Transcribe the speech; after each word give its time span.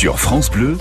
Sur 0.00 0.18
France 0.18 0.50
Bleu, 0.50 0.78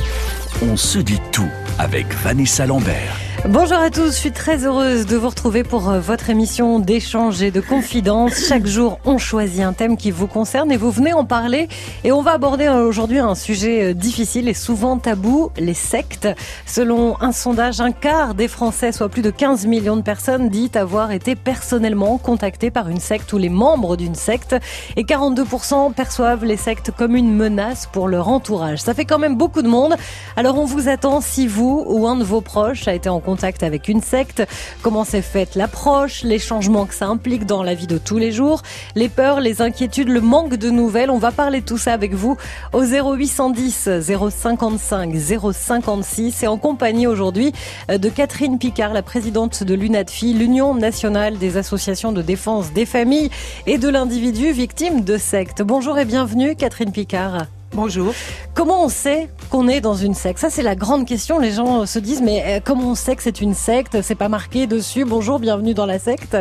on 0.61 0.77
se 0.77 0.97
dit 0.97 1.19
tout 1.33 1.50
avec 1.77 2.08
Vanessa 2.23 2.66
Lambert. 2.66 3.29
Bonjour 3.47 3.77
à 3.77 3.89
tous, 3.89 4.07
je 4.07 4.20
suis 4.20 4.31
très 4.33 4.65
heureuse 4.65 5.05
de 5.05 5.15
vous 5.15 5.29
retrouver 5.29 5.63
pour 5.63 5.89
euh, 5.89 6.01
votre 6.01 6.29
émission 6.29 6.78
d'échange 6.78 7.42
et 7.42 7.51
de 7.51 7.62
confidence. 7.62 8.33
Chaque 8.49 8.65
jour, 8.65 8.99
on 9.05 9.17
choisit 9.17 9.62
un 9.62 9.71
thème 9.71 9.96
qui 9.96 10.12
vous 10.12 10.28
concerne 10.28 10.73
et 10.73 10.78
vous 10.78 10.92
venez 10.92 11.13
en 11.13 11.23
parler. 11.23 11.70
Et 12.04 12.12
on 12.12 12.21
va 12.21 12.33
aborder 12.33 12.65
euh, 12.65 12.86
aujourd'hui 12.86 13.17
un 13.17 13.36
sujet 13.36 13.86
euh, 13.86 13.94
difficile 13.94 14.49
et 14.49 14.53
souvent 14.53 14.97
tabou, 14.97 15.52
les 15.57 15.74
sectes. 15.74 16.27
Selon 16.66 17.20
un 17.21 17.31
sondage, 17.31 17.80
un 17.80 17.94
quart 17.94 18.34
des 18.35 18.49
Français, 18.49 18.91
soit 18.91 19.07
plus 19.07 19.21
de 19.21 19.31
15 19.31 19.67
millions 19.67 19.95
de 19.95 20.02
personnes, 20.02 20.49
dit 20.49 20.70
avoir 20.76 21.12
été 21.12 21.35
personnellement 21.35 22.17
contactés 22.17 22.71
par 22.71 22.90
une 22.90 22.99
secte 22.99 23.31
ou 23.31 23.38
les 23.38 23.49
membres 23.49 23.95
d'une 23.95 24.16
secte. 24.16 24.58
Et 24.98 25.05
42% 25.05 25.94
perçoivent 25.94 26.44
les 26.44 26.58
sectes 26.58 26.91
comme 26.91 27.16
une 27.16 27.34
menace 27.34 27.88
pour 27.90 28.09
leur 28.09 28.27
entourage. 28.27 28.80
Ça 28.81 28.94
fait 28.94 29.05
quand 29.05 29.20
même 29.20 29.38
beaucoup 29.38 29.62
de 29.62 29.70
monde. 29.70 29.95
Alors 30.35 30.59
on 30.59 30.65
vous 30.65 30.90
attend 30.90 31.21
si 31.21 31.48
vous 31.48 31.85
ou 31.87 32.05
un 32.05 32.17
de 32.17 32.23
vos 32.26 32.41
proches 32.41 32.87
a 32.90 32.93
été 32.93 33.07
en 33.07 33.21
contact 33.29 33.61
avec 33.61 33.88
une 33.89 34.01
secte, 34.01 34.41
comment 34.81 35.03
s'est 35.03 35.21
faite 35.21 35.53
l'approche, 35.53 36.23
les 36.23 36.39
changements 36.39 36.87
que 36.87 36.95
ça 36.95 37.05
implique 37.05 37.45
dans 37.45 37.61
la 37.61 37.75
vie 37.75 37.85
de 37.85 37.99
tous 37.99 38.17
les 38.17 38.31
jours, 38.31 38.63
les 38.95 39.07
peurs, 39.07 39.39
les 39.39 39.61
inquiétudes, 39.61 40.09
le 40.09 40.20
manque 40.20 40.55
de 40.55 40.71
nouvelles. 40.71 41.11
On 41.11 41.20
va 41.20 41.31
parler 41.31 41.61
de 41.61 41.65
tout 41.65 41.77
ça 41.77 41.93
avec 41.93 42.15
vous 42.15 42.37
au 42.73 42.81
0810 42.81 44.01
055 44.01 45.15
056 45.15 46.41
et 46.41 46.47
en 46.47 46.57
compagnie 46.57 47.05
aujourd'hui 47.05 47.53
de 47.87 48.09
Catherine 48.09 48.57
Picard, 48.57 48.93
la 48.93 49.03
présidente 49.03 49.63
de 49.63 49.75
l'UNADFI, 49.75 50.34
l'Union 50.34 50.73
nationale 50.73 51.37
des 51.37 51.57
associations 51.57 52.11
de 52.11 52.23
défense 52.23 52.73
des 52.73 52.87
familles 52.87 53.29
et 53.67 53.77
de 53.77 53.89
l'individu 53.89 54.51
victime 54.51 55.03
de 55.03 55.20
secte. 55.20 55.61
Bonjour 55.61 55.99
et 55.99 56.05
bienvenue 56.05 56.55
Catherine 56.55 56.91
Picard. 56.91 57.45
Bonjour. 57.73 58.15
Comment 58.55 58.85
on 58.85 58.89
sait 58.89 59.29
qu'on 59.49 59.67
est 59.67 59.81
dans 59.81 59.95
une 59.95 60.13
secte 60.13 60.39
Ça, 60.39 60.49
c'est 60.49 60.63
la 60.63 60.76
grande 60.76 61.05
question. 61.05 61.39
Les 61.39 61.52
gens 61.52 61.85
se 61.85 61.99
disent, 61.99 62.21
mais 62.21 62.43
euh, 62.46 62.60
comment 62.63 62.91
on 62.91 62.96
sait 62.96 63.15
que 63.15 63.23
c'est 63.23 63.41
une 63.41 63.54
secte? 63.54 64.02
C'est 64.02 64.16
pas 64.16 64.30
marqué 64.30 64.68
dessus. 64.68 65.06
Bonjour, 65.06 65.40
bienvenue 65.40 65.73
dans 65.73 65.86
la 65.86 66.00
secte. 66.00 66.38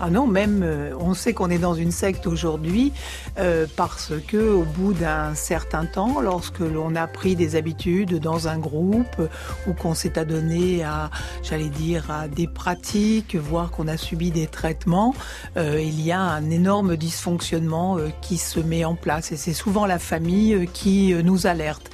Ah 0.00 0.10
non, 0.10 0.26
même 0.26 0.62
euh, 0.62 0.92
on 1.00 1.14
sait 1.14 1.32
qu'on 1.32 1.50
est 1.50 1.58
dans 1.58 1.74
une 1.74 1.90
secte 1.90 2.26
aujourd'hui 2.26 2.92
euh, 3.38 3.66
parce 3.76 4.12
que 4.26 4.36
au 4.36 4.62
bout 4.62 4.92
d'un 4.92 5.34
certain 5.34 5.86
temps, 5.86 6.20
lorsque 6.20 6.60
l'on 6.60 6.94
a 6.94 7.06
pris 7.06 7.36
des 7.36 7.56
habitudes 7.56 8.18
dans 8.20 8.48
un 8.48 8.58
groupe 8.58 9.20
ou 9.66 9.72
qu'on 9.72 9.94
s'est 9.94 10.18
adonné 10.18 10.84
à, 10.84 11.10
j'allais 11.42 11.68
dire, 11.68 12.10
à 12.10 12.28
des 12.28 12.46
pratiques, 12.46 13.36
voire 13.36 13.70
qu'on 13.70 13.88
a 13.88 13.96
subi 13.96 14.30
des 14.30 14.46
traitements, 14.46 15.14
il 15.56 16.00
y 16.00 16.12
a 16.12 16.20
un 16.20 16.50
énorme 16.50 16.96
dysfonctionnement 16.96 17.98
qui 18.20 18.38
se 18.38 18.60
met 18.60 18.84
en 18.84 18.94
place. 18.94 19.32
Et 19.32 19.36
c'est 19.36 19.52
souvent 19.52 19.86
la 19.86 19.98
famille 19.98 20.68
qui 20.72 21.12
euh, 21.12 21.22
nous 21.22 21.46
alerte. 21.46 21.90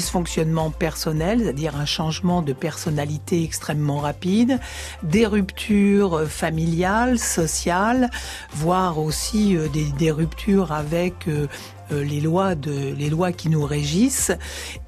Dysfonctionnement 0.00 0.70
personnel, 0.70 1.40
c'est-à-dire 1.42 1.76
un 1.76 1.84
changement 1.84 2.40
de 2.40 2.54
personnalité 2.54 3.44
extrêmement 3.44 3.98
rapide, 3.98 4.58
des 5.02 5.26
ruptures 5.26 6.14
euh, 6.20 6.26
familiales, 6.26 7.18
sociales, 7.18 8.08
voire 8.50 8.98
aussi 8.98 9.58
euh, 9.58 9.68
des, 9.68 9.84
des 9.98 10.10
ruptures 10.10 10.72
avec 10.72 11.28
euh, 11.28 11.48
les 11.90 12.20
lois 12.20 12.54
de 12.54 12.94
les 12.96 13.10
lois 13.10 13.32
qui 13.32 13.48
nous 13.48 13.64
régissent 13.64 14.32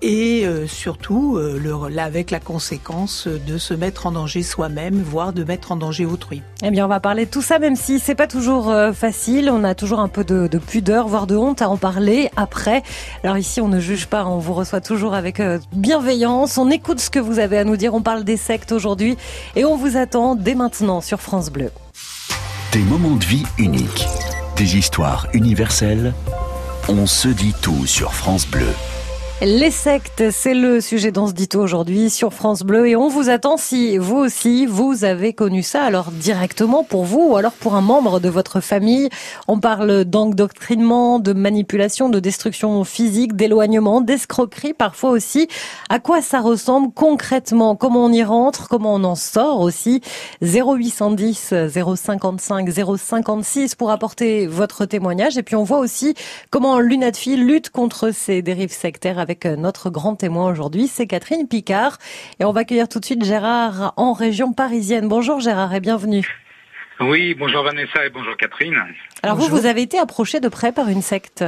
et 0.00 0.44
euh, 0.44 0.66
surtout 0.66 1.36
euh, 1.36 1.58
le, 1.58 1.98
avec 1.98 2.30
la 2.30 2.40
conséquence 2.40 3.26
de 3.28 3.58
se 3.58 3.74
mettre 3.74 4.06
en 4.06 4.12
danger 4.12 4.42
soi-même, 4.42 5.02
voire 5.02 5.32
de 5.32 5.44
mettre 5.44 5.72
en 5.72 5.76
danger 5.76 6.04
autrui. 6.04 6.42
Eh 6.62 6.70
bien, 6.70 6.84
on 6.84 6.88
va 6.88 7.00
parler 7.00 7.26
de 7.26 7.30
tout 7.30 7.42
ça, 7.42 7.58
même 7.58 7.76
si 7.76 7.98
c'est 7.98 8.14
pas 8.14 8.26
toujours 8.26 8.72
facile. 8.94 9.50
On 9.50 9.64
a 9.64 9.74
toujours 9.74 10.00
un 10.00 10.08
peu 10.08 10.24
de, 10.24 10.46
de, 10.46 10.58
pudeur, 10.58 11.08
voire 11.08 11.26
de 11.26 11.36
honte 11.36 11.62
à 11.62 11.68
en 11.68 11.76
parler 11.76 12.30
après. 12.36 12.82
Alors 13.24 13.38
ici, 13.38 13.60
on 13.60 13.68
ne 13.68 13.80
juge 13.80 14.06
pas, 14.06 14.26
on 14.26 14.38
vous 14.38 14.54
reçoit 14.54 14.80
toujours 14.80 15.14
avec 15.14 15.42
bienveillance. 15.72 16.58
On 16.58 16.70
écoute 16.70 17.00
ce 17.00 17.10
que 17.10 17.18
vous 17.18 17.38
avez 17.38 17.58
à 17.58 17.64
nous 17.64 17.76
dire. 17.76 17.94
On 17.94 18.02
parle 18.02 18.24
des 18.24 18.36
sectes 18.36 18.72
aujourd'hui 18.72 19.16
et 19.56 19.64
on 19.64 19.76
vous 19.76 19.96
attend 19.96 20.34
dès 20.34 20.54
maintenant 20.54 21.00
sur 21.00 21.20
France 21.20 21.50
Bleu. 21.50 21.70
Des 22.72 22.80
moments 22.80 23.16
de 23.16 23.24
vie 23.24 23.44
uniques, 23.58 24.06
des 24.56 24.76
histoires 24.76 25.26
universelles 25.32 26.14
on 26.88 27.06
se 27.06 27.28
dit 27.28 27.54
tout 27.60 27.86
sur 27.86 28.14
France 28.14 28.46
Bleu. 28.46 28.74
Les 29.44 29.72
sectes, 29.72 30.30
c'est 30.30 30.54
le 30.54 30.80
sujet 30.80 31.10
dans 31.10 31.26
ce 31.26 31.32
dito 31.32 31.60
aujourd'hui 31.60 32.10
sur 32.10 32.32
France 32.32 32.62
Bleu 32.62 32.86
et 32.86 32.94
on 32.94 33.08
vous 33.08 33.28
attend 33.28 33.56
si 33.56 33.98
vous 33.98 34.18
aussi 34.18 34.66
vous 34.66 35.02
avez 35.02 35.32
connu 35.32 35.64
ça 35.64 35.82
alors 35.82 36.12
directement 36.12 36.84
pour 36.84 37.02
vous 37.02 37.30
ou 37.30 37.36
alors 37.36 37.50
pour 37.50 37.74
un 37.74 37.80
membre 37.80 38.20
de 38.20 38.28
votre 38.28 38.60
famille. 38.60 39.08
On 39.48 39.58
parle 39.58 40.04
d'endoctrinement, 40.04 41.18
de 41.18 41.32
manipulation, 41.32 42.08
de 42.08 42.20
destruction 42.20 42.84
physique, 42.84 43.34
d'éloignement, 43.34 44.00
d'escroquerie 44.00 44.74
parfois 44.74 45.10
aussi. 45.10 45.48
À 45.88 45.98
quoi 45.98 46.22
ça 46.22 46.40
ressemble 46.40 46.92
concrètement? 46.94 47.74
Comment 47.74 48.04
on 48.04 48.12
y 48.12 48.22
rentre? 48.22 48.68
Comment 48.68 48.94
on 48.94 49.02
en 49.02 49.16
sort 49.16 49.58
aussi? 49.58 50.02
0810 50.42 51.52
055 51.96 52.70
056 52.70 53.74
pour 53.74 53.90
apporter 53.90 54.46
votre 54.46 54.84
témoignage 54.84 55.36
et 55.36 55.42
puis 55.42 55.56
on 55.56 55.64
voit 55.64 55.80
aussi 55.80 56.14
comment 56.50 56.78
l'UNADFI 56.78 57.36
lutte 57.36 57.70
contre 57.70 58.12
ces 58.12 58.40
dérives 58.40 58.70
sectaires 58.70 59.18
avec 59.18 59.31
avec 59.32 59.46
notre 59.46 59.88
grand 59.88 60.14
témoin 60.14 60.50
aujourd'hui, 60.50 60.88
c'est 60.88 61.06
Catherine 61.06 61.48
Picard. 61.48 61.96
Et 62.38 62.44
on 62.44 62.52
va 62.52 62.60
accueillir 62.60 62.86
tout 62.86 63.00
de 63.00 63.04
suite 63.04 63.24
Gérard 63.24 63.94
en 63.96 64.12
région 64.12 64.52
parisienne. 64.52 65.08
Bonjour 65.08 65.40
Gérard 65.40 65.74
et 65.74 65.80
bienvenue. 65.80 66.26
Oui, 67.00 67.34
bonjour 67.34 67.62
Vanessa 67.62 68.04
et 68.04 68.10
bonjour 68.10 68.36
Catherine. 68.36 68.76
Alors 69.22 69.36
vous, 69.36 69.48
vous 69.48 69.64
avez 69.64 69.80
été 69.80 69.98
approché 69.98 70.38
de 70.38 70.48
près 70.48 70.72
par 70.72 70.88
une 70.88 71.02
secte 71.02 71.44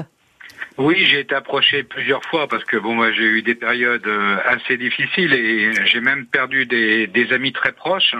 oui, 0.76 1.06
j'ai 1.06 1.20
été 1.20 1.36
approché 1.36 1.84
plusieurs 1.84 2.24
fois 2.24 2.48
parce 2.48 2.64
que 2.64 2.76
bon, 2.76 2.96
moi 2.96 3.12
j'ai 3.12 3.22
eu 3.22 3.42
des 3.42 3.54
périodes 3.54 4.06
euh, 4.08 4.38
assez 4.44 4.76
difficiles 4.76 5.32
et 5.32 5.72
j'ai 5.86 6.00
même 6.00 6.26
perdu 6.26 6.66
des, 6.66 7.32
amis 7.32 7.52
très 7.52 7.70
proches 7.70 8.16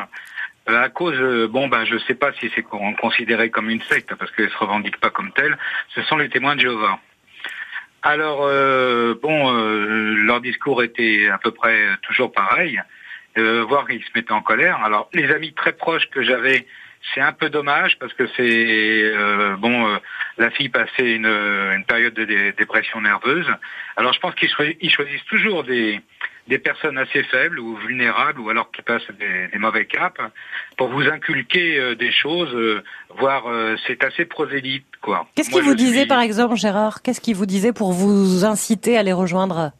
euh, 0.69 0.81
à 0.84 0.88
cause, 0.88 1.19
euh, 1.19 1.48
bon 1.48 1.66
ben 1.66 1.84
je 1.84 1.98
sais 2.06 2.14
pas 2.14 2.32
si 2.34 2.52
c'est 2.54 2.62
considéré 2.62 3.50
comme 3.50 3.70
une 3.70 3.82
secte 3.82 4.14
parce 4.14 4.31
qu'elle 4.31 4.50
se 4.50 4.56
revendique 4.56 5.00
pas 5.00 5.10
comme 5.10 5.32
telle. 5.32 5.58
Ce 5.96 6.02
sont 6.02 6.16
les 6.16 6.28
témoins 6.28 6.54
de 6.54 6.60
Jéhovah. 6.60 7.00
Alors, 8.06 8.42
euh, 8.42 9.15
bon, 9.22 9.50
euh, 9.50 10.15
leur 10.26 10.42
discours 10.42 10.82
était 10.82 11.31
à 11.32 11.38
peu 11.38 11.53
près 11.53 11.75
toujours 12.03 12.31
pareil, 12.31 12.78
euh, 13.38 13.65
voire 13.66 13.87
qu'ils 13.88 14.04
se 14.04 14.10
mettaient 14.15 14.32
en 14.32 14.42
colère. 14.42 14.84
Alors, 14.84 15.09
les 15.15 15.31
amis 15.32 15.54
très 15.54 15.72
proches 15.72 16.10
que 16.10 16.22
j'avais, 16.22 16.66
c'est 17.14 17.22
un 17.22 17.32
peu 17.32 17.48
dommage 17.48 17.98
parce 17.98 18.12
que 18.12 18.26
c'est 18.37 19.56
bon, 19.56 19.98
la 20.37 20.50
fille 20.50 20.69
passait 20.69 21.14
une, 21.14 21.26
une 21.26 21.84
période 21.87 22.12
de 22.12 22.50
dépression 22.50 23.00
nerveuse. 23.00 23.50
Alors, 23.97 24.12
je 24.12 24.20
pense 24.20 24.34
qu'ils 24.34 24.50
choisissent 24.50 25.25
toujours 25.25 25.64
des, 25.64 25.98
des 26.49 26.59
personnes 26.59 26.99
assez 26.99 27.22
faibles 27.25 27.59
ou 27.59 27.77
vulnérables 27.77 28.41
ou 28.41 28.50
alors 28.50 28.71
qui 28.71 28.82
passent 28.82 29.10
des, 29.19 29.59
mauvais 29.59 29.87
caps 29.87 30.21
pour 30.77 30.88
vous 30.88 31.03
inculquer 31.03 31.78
euh, 31.78 31.94
des 31.94 32.12
choses, 32.12 32.55
euh, 32.55 32.82
voire 33.16 33.47
euh, 33.47 33.77
c'est 33.87 34.05
assez 34.05 34.25
prosélyte 34.25 34.84
quoi. 35.00 35.27
Qu'est-ce 35.34 35.50
qu'il 35.50 35.62
vous 35.62 35.75
disait 35.75 36.06
par 36.06 36.21
exemple 36.21 36.56
Gérard? 36.56 37.03
Qu'est-ce 37.03 37.21
qu'il 37.21 37.37
vous 37.37 37.47
disait 37.47 37.72
pour 37.72 37.93
vous 37.93 38.44
inciter 38.44 38.99
à 38.99 39.03
les 39.03 39.12
rejoindre? 39.12 39.72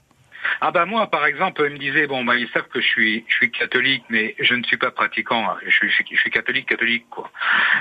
Ah 0.61 0.71
bah 0.71 0.87
moi 0.87 1.11
par 1.11 1.27
exemple 1.27 1.63
il 1.67 1.75
me 1.75 1.79
disait 1.79 2.07
bon 2.07 2.25
bah 2.25 2.37
ils 2.37 2.49
savent 2.49 2.69
que 2.69 2.81
je 2.81 2.87
suis 2.87 3.25
je 3.29 3.35
suis 3.35 3.51
catholique 3.51 4.05
mais 4.09 4.35
je 4.39 4.55
ne 4.55 4.63
suis 4.63 4.77
pas 4.77 4.91
pratiquant. 4.91 5.47
Je 5.67 5.71
suis 5.71 5.91
je 5.91 6.17
suis, 6.17 6.31
catholique 6.31 6.69
catholique 6.69 7.07
quoi. 7.11 7.31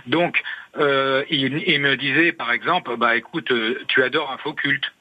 Donc 0.07 0.41
euh, 0.77 1.23
il, 1.29 1.63
il, 1.67 1.81
me 1.81 1.95
disait 1.95 2.31
par 2.31 2.51
exemple 2.51 2.95
bah 2.97 3.15
écoute 3.15 3.51
tu 3.88 4.03
adores 4.03 4.31
un 4.31 4.38
faux 4.38 4.53
culte 4.53 4.91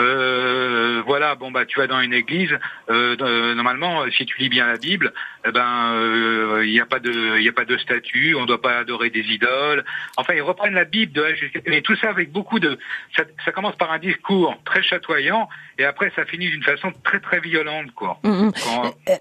euh, 0.00 1.02
voilà, 1.06 1.34
bon 1.34 1.50
bah 1.50 1.64
tu 1.66 1.78
vas 1.78 1.86
dans 1.86 2.00
une 2.00 2.14
église, 2.14 2.52
euh, 2.90 3.16
euh, 3.20 3.54
normalement 3.54 4.04
si 4.16 4.24
tu 4.26 4.38
lis 4.38 4.48
bien 4.48 4.66
la 4.66 4.78
Bible, 4.78 5.12
eh 5.46 5.52
ben 5.52 6.62
il 6.62 6.70
n'y 6.70 6.80
a 6.80 6.86
pas 6.86 6.98
de 6.98 7.38
il 7.38 7.48
a 7.48 7.52
pas 7.52 7.64
de 7.64 7.76
statut, 7.76 8.34
on 8.34 8.42
ne 8.42 8.46
doit 8.46 8.62
pas 8.62 8.78
adorer 8.78 9.10
des 9.10 9.20
idoles. 9.20 9.84
Enfin 10.16 10.34
ils 10.34 10.42
reprennent 10.42 10.74
la 10.74 10.84
Bible 10.84 11.12
de 11.12 11.24
et 11.66 11.82
tout 11.82 11.96
ça 11.96 12.08
avec 12.10 12.32
beaucoup 12.32 12.58
de 12.58 12.78
ça, 13.16 13.52
commence 13.52 13.76
par 13.76 13.92
un 13.92 13.98
discours 13.98 14.56
très 14.64 14.82
chatoyant 14.82 15.48
et 15.78 15.84
après 15.84 16.12
ça 16.16 16.24
finit 16.24 16.48
d'une 16.48 16.62
façon 16.62 16.92
très 17.04 17.20
très 17.20 17.40
violente 17.40 17.92
quoi. 17.94 18.18
Mm, 18.22 18.48
mm. 18.48 18.52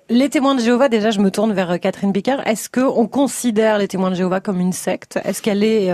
Les 0.10 0.30
témoins 0.30 0.56
de 0.56 0.62
Jéhovah 0.62 0.90
déjà 0.90 1.12
je 1.12 1.20
me 1.20 1.32
tourne 1.32 1.54
vers 1.54 1.80
Catherine 1.80 2.14
Picard, 2.14 2.46
est-ce 2.48 2.70
que 2.70 2.82
on 2.82 3.08
considère 3.08 3.78
les 3.78 3.88
témoins 3.88 4.12
de 4.12 4.16
Jéhovah 4.16 4.40
comme 4.40 4.60
une 4.60 4.74
secte? 4.74 5.20
Est-ce 5.24 5.42
qu'elle 5.42 5.64
est, 5.64 5.92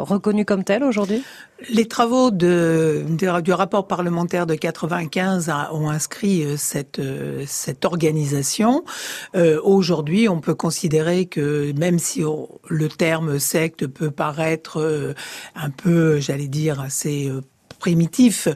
reconnue 0.00 0.44
comme 0.44 0.64
telle 0.64 0.84
aujourd'hui? 0.84 1.22
Les 1.68 1.86
travaux 1.86 2.30
de, 2.30 3.04
du 3.08 3.52
rapport 3.52 3.79
parlementaire 3.82 4.46
de 4.46 4.54
95 4.54 5.52
ont 5.72 5.88
inscrit 5.88 6.44
euh, 6.44 6.56
cette, 6.56 6.98
euh, 6.98 7.44
cette 7.46 7.84
organisation. 7.84 8.84
Euh, 9.34 9.60
Aujourd'hui, 9.62 10.28
on 10.28 10.40
peut 10.40 10.54
considérer 10.54 11.26
que 11.26 11.72
même 11.72 11.98
si 11.98 12.22
le 12.68 12.88
terme 12.88 13.38
secte 13.38 13.86
peut 13.86 14.10
paraître 14.10 15.14
un 15.54 15.70
peu, 15.70 16.18
j'allais 16.20 16.48
dire, 16.48 16.80
assez 16.80 17.30
primitif. 17.80 18.46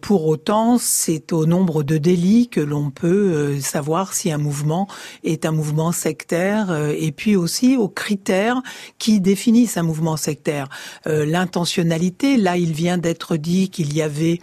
pour 0.00 0.26
autant, 0.26 0.78
c'est 0.78 1.32
au 1.32 1.44
nombre 1.44 1.82
de 1.82 1.98
délits 1.98 2.48
que 2.48 2.60
l'on 2.60 2.90
peut 2.90 3.60
savoir 3.60 4.14
si 4.14 4.30
un 4.32 4.38
mouvement 4.38 4.88
est 5.24 5.44
un 5.44 5.52
mouvement 5.52 5.92
sectaire, 5.92 6.74
et 6.96 7.12
puis 7.12 7.36
aussi 7.36 7.76
aux 7.76 7.88
critères 7.88 8.62
qui 8.98 9.20
définissent 9.20 9.76
un 9.76 9.82
mouvement 9.82 10.16
sectaire. 10.16 10.68
L'intentionnalité, 11.04 12.36
là, 12.36 12.56
il 12.56 12.72
vient 12.72 12.98
d'être 12.98 13.36
dit 13.36 13.68
qu'il 13.68 13.94
y 13.94 14.00
avait 14.02 14.38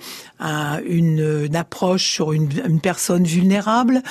une, 0.86 1.50
approche 1.56 2.12
sur 2.12 2.34
une 2.34 2.80
personne 2.82 3.24
vulnérable, 3.24 4.04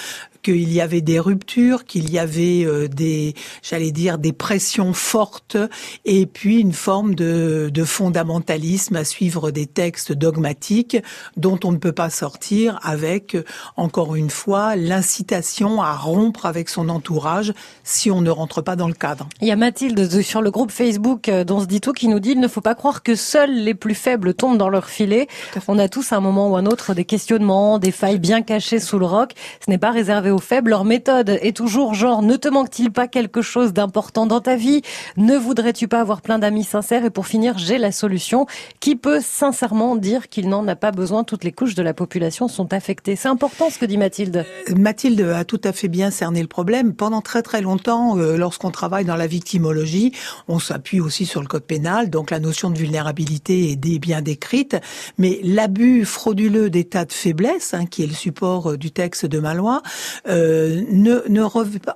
qu'il 0.42 0.72
y 0.72 0.80
avait 0.80 1.00
des 1.00 1.18
ruptures, 1.18 1.84
qu'il 1.84 2.10
y 2.10 2.18
avait 2.18 2.64
euh, 2.64 2.88
des, 2.88 3.34
j'allais 3.62 3.92
dire, 3.92 4.18
des 4.18 4.32
pressions 4.32 4.92
fortes, 4.92 5.56
et 6.04 6.26
puis 6.26 6.60
une 6.60 6.72
forme 6.72 7.14
de, 7.14 7.70
de 7.72 7.84
fondamentalisme 7.84 8.96
à 8.96 9.04
suivre 9.04 9.50
des 9.50 9.66
textes 9.66 10.12
dogmatiques 10.12 10.96
dont 11.36 11.58
on 11.64 11.72
ne 11.72 11.78
peut 11.78 11.92
pas 11.92 12.10
sortir 12.10 12.78
avec, 12.82 13.36
encore 13.76 14.16
une 14.16 14.30
fois, 14.30 14.76
l'incitation 14.76 15.82
à 15.82 15.96
rompre 15.96 16.46
avec 16.46 16.68
son 16.68 16.88
entourage 16.88 17.52
si 17.84 18.10
on 18.10 18.20
ne 18.20 18.30
rentre 18.30 18.62
pas 18.62 18.76
dans 18.76 18.88
le 18.88 18.94
cadre. 18.94 19.28
Il 19.40 19.48
y 19.48 19.52
a 19.52 19.56
Mathilde 19.56 20.20
sur 20.22 20.42
le 20.42 20.50
groupe 20.50 20.70
Facebook 20.70 21.28
euh, 21.28 21.44
dont 21.44 21.60
se 21.60 21.66
dit 21.66 21.80
tout 21.80 21.92
qui 21.92 22.08
nous 22.08 22.20
dit 22.20 22.32
il 22.32 22.40
ne 22.40 22.48
faut 22.48 22.60
pas 22.60 22.74
croire 22.74 23.02
que 23.02 23.14
seuls 23.14 23.54
les 23.54 23.74
plus 23.74 23.94
faibles 23.94 24.34
tombent 24.34 24.58
dans 24.58 24.68
leur 24.68 24.88
filet. 24.88 25.28
On 25.68 25.78
a 25.78 25.88
tous 25.88 26.12
à 26.12 26.16
un 26.16 26.20
moment 26.20 26.50
ou 26.50 26.56
un 26.56 26.66
autre 26.66 26.94
des 26.94 27.04
questionnements, 27.04 27.78
des 27.78 27.92
failles 27.92 28.18
bien 28.18 28.42
cachées 28.42 28.80
sous 28.80 28.98
le 28.98 29.06
roc. 29.06 29.32
Ce 29.64 29.70
n'est 29.70 29.78
pas 29.78 29.90
réservé 29.90 30.30
aux 30.32 30.38
faibles. 30.38 30.70
Leur 30.70 30.84
méthode 30.84 31.28
est 31.28 31.56
toujours 31.56 31.94
genre, 31.94 32.22
ne 32.22 32.36
te 32.36 32.48
manque-t-il 32.48 32.90
pas 32.90 33.08
quelque 33.08 33.42
chose 33.42 33.72
d'important 33.72 34.26
dans 34.26 34.40
ta 34.40 34.56
vie? 34.56 34.82
Ne 35.16 35.36
voudrais-tu 35.36 35.88
pas 35.88 36.00
avoir 36.00 36.22
plein 36.22 36.38
d'amis 36.38 36.64
sincères? 36.64 37.04
Et 37.04 37.10
pour 37.10 37.26
finir, 37.26 37.58
j'ai 37.58 37.78
la 37.78 37.92
solution. 37.92 38.46
Qui 38.80 38.96
peut 38.96 39.20
sincèrement 39.20 39.96
dire 39.96 40.28
qu'il 40.28 40.48
n'en 40.48 40.66
a 40.66 40.76
pas 40.76 40.90
besoin? 40.90 41.24
Toutes 41.24 41.44
les 41.44 41.52
couches 41.52 41.74
de 41.74 41.82
la 41.82 41.94
population 41.94 42.48
sont 42.48 42.72
affectées. 42.72 43.16
C'est 43.16 43.28
important 43.28 43.70
ce 43.70 43.78
que 43.78 43.86
dit 43.86 43.98
Mathilde. 43.98 44.44
Mathilde 44.76 45.20
a 45.20 45.44
tout 45.44 45.60
à 45.64 45.72
fait 45.72 45.88
bien 45.88 46.10
cerné 46.10 46.40
le 46.40 46.48
problème. 46.48 46.94
Pendant 46.94 47.20
très 47.20 47.42
très 47.42 47.60
longtemps, 47.60 48.18
euh, 48.18 48.36
lorsqu'on 48.36 48.70
travaille 48.70 49.04
dans 49.04 49.16
la 49.16 49.26
victimologie, 49.26 50.12
on 50.48 50.58
s'appuie 50.58 51.00
aussi 51.00 51.26
sur 51.26 51.40
le 51.40 51.46
code 51.46 51.64
pénal, 51.64 52.10
donc 52.10 52.30
la 52.30 52.40
notion 52.40 52.70
de 52.70 52.78
vulnérabilité 52.78 53.72
est 53.72 53.76
bien 53.98 54.22
décrite. 54.22 54.76
Mais 55.18 55.40
l'abus 55.42 56.04
frauduleux 56.04 56.70
d'état 56.70 57.04
de 57.04 57.12
faiblesse, 57.12 57.74
hein, 57.74 57.86
qui 57.86 58.02
est 58.02 58.06
le 58.06 58.14
support 58.14 58.72
euh, 58.72 58.76
du 58.76 58.90
texte 58.90 59.26
de 59.26 59.38
ma 59.38 59.54
loi, 59.54 59.82
euh, 60.28 60.82
ne, 60.88 61.22
ne, 61.28 61.42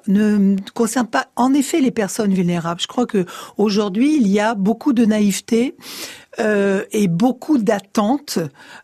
ne 0.08 0.56
concerne 0.75 1.06
pas 1.06 1.28
en 1.37 1.55
effet 1.55 1.81
les 1.81 1.90
personnes 1.90 2.34
vulnérables. 2.34 2.81
Je 2.81 2.87
crois 2.87 3.06
que 3.06 3.25
aujourd'hui 3.56 4.17
il 4.17 4.28
y 4.28 4.40
a 4.40 4.55
beaucoup 4.55 4.93
de 4.93 5.05
naïveté 5.05 5.76
euh, 6.38 6.85
et 6.93 7.09
beaucoup 7.09 7.56
d'attentes, 7.56 8.38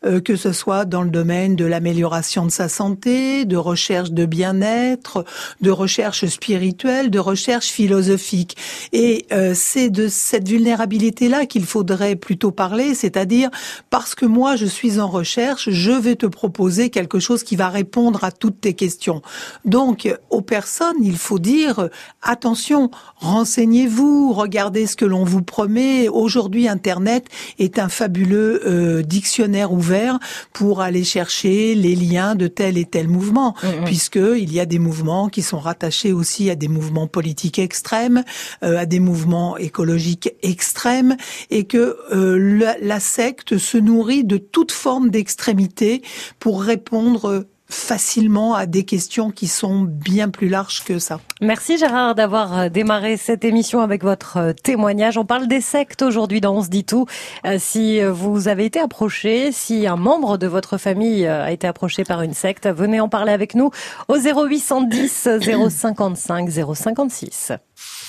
euh, 0.06 0.20
que 0.20 0.36
ce 0.36 0.52
soit 0.52 0.84
dans 0.86 1.02
le 1.02 1.10
domaine 1.10 1.54
de 1.54 1.66
l'amélioration 1.66 2.46
de 2.46 2.50
sa 2.50 2.68
santé, 2.68 3.44
de 3.44 3.56
recherche 3.56 4.10
de 4.10 4.24
bien-être, 4.24 5.24
de 5.60 5.70
recherche 5.70 6.24
spirituelle, 6.26 7.10
de 7.10 7.18
recherche 7.18 7.66
philosophique. 7.66 8.56
Et 8.92 9.26
euh, 9.32 9.52
c'est 9.54 9.90
de 9.90 10.08
cette 10.08 10.48
vulnérabilité-là 10.48 11.44
qu'il 11.44 11.66
faudrait 11.66 12.16
plutôt 12.16 12.52
parler, 12.52 12.94
c'est-à-dire 12.94 13.50
parce 13.90 14.14
que 14.14 14.24
moi 14.24 14.56
je 14.56 14.66
suis 14.66 14.98
en 14.98 15.08
recherche, 15.08 15.68
je 15.70 15.92
vais 15.92 16.16
te 16.16 16.26
proposer 16.26 16.88
quelque 16.88 17.18
chose 17.18 17.42
qui 17.42 17.56
va 17.56 17.68
répondre 17.68 18.24
à 18.24 18.32
toutes 18.32 18.62
tes 18.62 18.74
questions. 18.74 19.20
Donc 19.66 20.08
aux 20.30 20.42
personnes, 20.42 21.02
il 21.02 21.18
faut 21.18 21.38
dire 21.38 21.88
attention, 22.22 22.90
renseignez-vous, 23.16 24.32
regardez 24.32 24.86
ce 24.86 24.96
que 24.96 25.04
l'on 25.04 25.24
vous 25.24 25.42
promet. 25.42 26.08
Aujourd'hui, 26.08 26.68
Internet 26.68 27.26
est 27.58 27.78
un 27.78 27.88
fabuleux 27.88 28.62
euh, 28.66 29.02
dictionnaire 29.02 29.72
ouvert 29.72 30.18
pour 30.52 30.80
aller 30.80 31.04
chercher 31.04 31.74
les 31.74 31.94
liens 31.94 32.34
de 32.34 32.48
tel 32.48 32.78
et 32.78 32.84
tel 32.84 33.08
mouvement, 33.08 33.54
mmh, 33.62 33.84
puisque 33.84 34.16
il 34.16 34.52
y 34.52 34.60
a 34.60 34.66
des 34.66 34.78
mouvements 34.78 35.28
qui 35.28 35.42
sont 35.42 35.58
rattachés 35.58 36.12
aussi 36.12 36.50
à 36.50 36.54
des 36.54 36.68
mouvements 36.68 37.06
politiques 37.06 37.58
extrêmes, 37.58 38.24
euh, 38.62 38.78
à 38.78 38.86
des 38.86 39.00
mouvements 39.00 39.56
écologiques 39.56 40.30
extrêmes, 40.42 41.16
et 41.50 41.64
que 41.64 41.96
euh, 42.12 42.38
la, 42.38 42.76
la 42.80 43.00
secte 43.00 43.58
se 43.58 43.78
nourrit 43.78 44.24
de 44.24 44.36
toute 44.36 44.72
forme 44.72 45.10
d'extrémité 45.10 46.02
pour 46.38 46.62
répondre 46.62 47.46
facilement 47.72 48.54
à 48.54 48.66
des 48.66 48.84
questions 48.84 49.30
qui 49.30 49.48
sont 49.48 49.82
bien 49.82 50.28
plus 50.28 50.48
larges 50.48 50.84
que 50.84 50.98
ça. 50.98 51.20
Merci 51.40 51.78
Gérard 51.78 52.14
d'avoir 52.14 52.58
euh, 52.58 52.68
démarré 52.68 53.16
cette 53.16 53.44
émission 53.44 53.80
avec 53.80 54.02
votre 54.02 54.36
euh, 54.36 54.52
témoignage. 54.52 55.18
On 55.18 55.24
parle 55.24 55.48
des 55.48 55.60
sectes 55.60 56.02
aujourd'hui 56.02 56.40
dans 56.40 56.54
On 56.54 56.62
se 56.62 56.68
dit 56.68 56.84
tout. 56.84 57.06
Euh, 57.46 57.56
si 57.58 58.00
vous 58.02 58.48
avez 58.48 58.66
été 58.66 58.78
approché, 58.78 59.52
si 59.52 59.86
un 59.86 59.96
membre 59.96 60.36
de 60.36 60.46
votre 60.46 60.76
famille 60.76 61.26
a 61.26 61.50
été 61.50 61.66
approché 61.66 62.04
par 62.04 62.22
une 62.22 62.34
secte, 62.34 62.66
venez 62.66 63.00
en 63.00 63.08
parler 63.08 63.32
avec 63.32 63.54
nous 63.54 63.70
au 64.08 64.16
0810 64.16 65.28
055 65.70 66.50
056. 66.74 67.52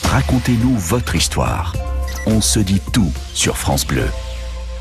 Racontez-nous 0.03 0.75
votre 0.77 1.15
histoire. 1.15 1.73
On 2.27 2.41
se 2.41 2.59
dit 2.59 2.81
tout 2.91 3.11
sur 3.33 3.57
France 3.57 3.85
Bleu. 3.85 4.07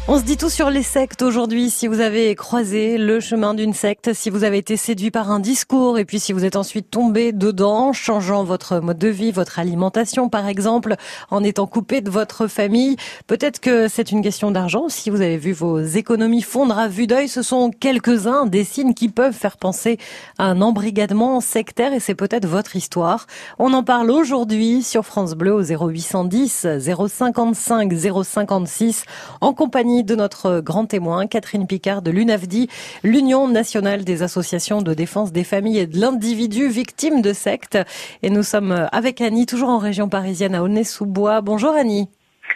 On 0.08 0.18
se 0.18 0.24
dit 0.24 0.36
tout 0.36 0.50
sur 0.50 0.68
les 0.68 0.82
sectes 0.82 1.22
aujourd'hui. 1.22 1.70
Si 1.70 1.86
vous 1.86 2.00
avez 2.00 2.34
croisé 2.34 2.98
le 2.98 3.20
chemin 3.20 3.54
d'une 3.54 3.72
secte, 3.72 4.12
si 4.14 4.30
vous 4.30 4.42
avez 4.42 4.58
été 4.58 4.76
séduit 4.76 5.12
par 5.12 5.30
un 5.30 5.38
discours 5.38 5.96
et 5.96 6.04
puis 6.04 6.18
si 6.18 6.32
vous 6.32 6.44
êtes 6.44 6.56
ensuite 6.56 6.90
tombé 6.90 7.30
dedans, 7.30 7.92
changeant 7.92 8.42
votre 8.42 8.80
mode 8.80 8.98
de 8.98 9.06
vie, 9.06 9.30
votre 9.30 9.60
alimentation 9.60 10.28
par 10.28 10.48
exemple, 10.48 10.96
en 11.30 11.44
étant 11.44 11.68
coupé 11.68 12.00
de 12.00 12.10
votre 12.10 12.48
famille, 12.48 12.96
peut-être 13.28 13.60
que 13.60 13.86
c'est 13.86 14.10
une 14.10 14.22
question 14.22 14.50
d'argent. 14.50 14.88
Si 14.88 15.08
vous 15.08 15.20
avez 15.20 15.36
vu 15.36 15.52
vos 15.52 15.78
économies 15.78 16.42
fondre 16.42 16.76
à 16.76 16.88
vue 16.88 17.06
d'œil, 17.06 17.28
ce 17.28 17.42
sont 17.42 17.70
quelques-uns 17.70 18.46
des 18.46 18.64
signes 18.64 18.94
qui 18.94 19.08
peuvent 19.08 19.32
faire 19.32 19.56
penser 19.56 19.98
à 20.36 20.46
un 20.46 20.62
embrigadement 20.62 21.40
sectaire 21.40 21.92
et 21.92 22.00
c'est 22.00 22.16
peut-être 22.16 22.46
votre 22.46 22.74
histoire. 22.74 23.28
On 23.60 23.72
en 23.72 23.84
parle 23.84 24.10
aujourd'hui 24.10 24.82
sur 24.82 25.06
France 25.06 25.34
Bleu 25.34 25.54
au 25.54 25.62
0810 25.62 26.66
055 26.80 27.92
056 28.24 29.04
en 29.40 29.54
compagnie 29.54 29.91
de 30.02 30.14
notre 30.14 30.60
grand 30.60 30.86
témoin, 30.86 31.26
Catherine 31.26 31.66
Picard 31.66 32.00
de 32.00 32.10
l'UNAFDI, 32.10 32.68
l'Union 33.02 33.48
nationale 33.48 34.04
des 34.04 34.22
associations 34.22 34.80
de 34.80 34.94
défense 34.94 35.32
des 35.32 35.44
familles 35.44 35.80
et 35.80 35.86
de 35.86 36.00
l'individu 36.00 36.68
victime 36.68 37.20
de 37.20 37.34
sectes. 37.34 37.78
Et 38.22 38.30
nous 38.30 38.42
sommes 38.42 38.88
avec 38.90 39.20
Annie, 39.20 39.44
toujours 39.44 39.68
en 39.68 39.78
région 39.78 40.08
parisienne, 40.08 40.54
à 40.54 40.62
Aulnay-sous-Bois. 40.62 41.42
Bonjour 41.42 41.72
Annie. 41.72 42.08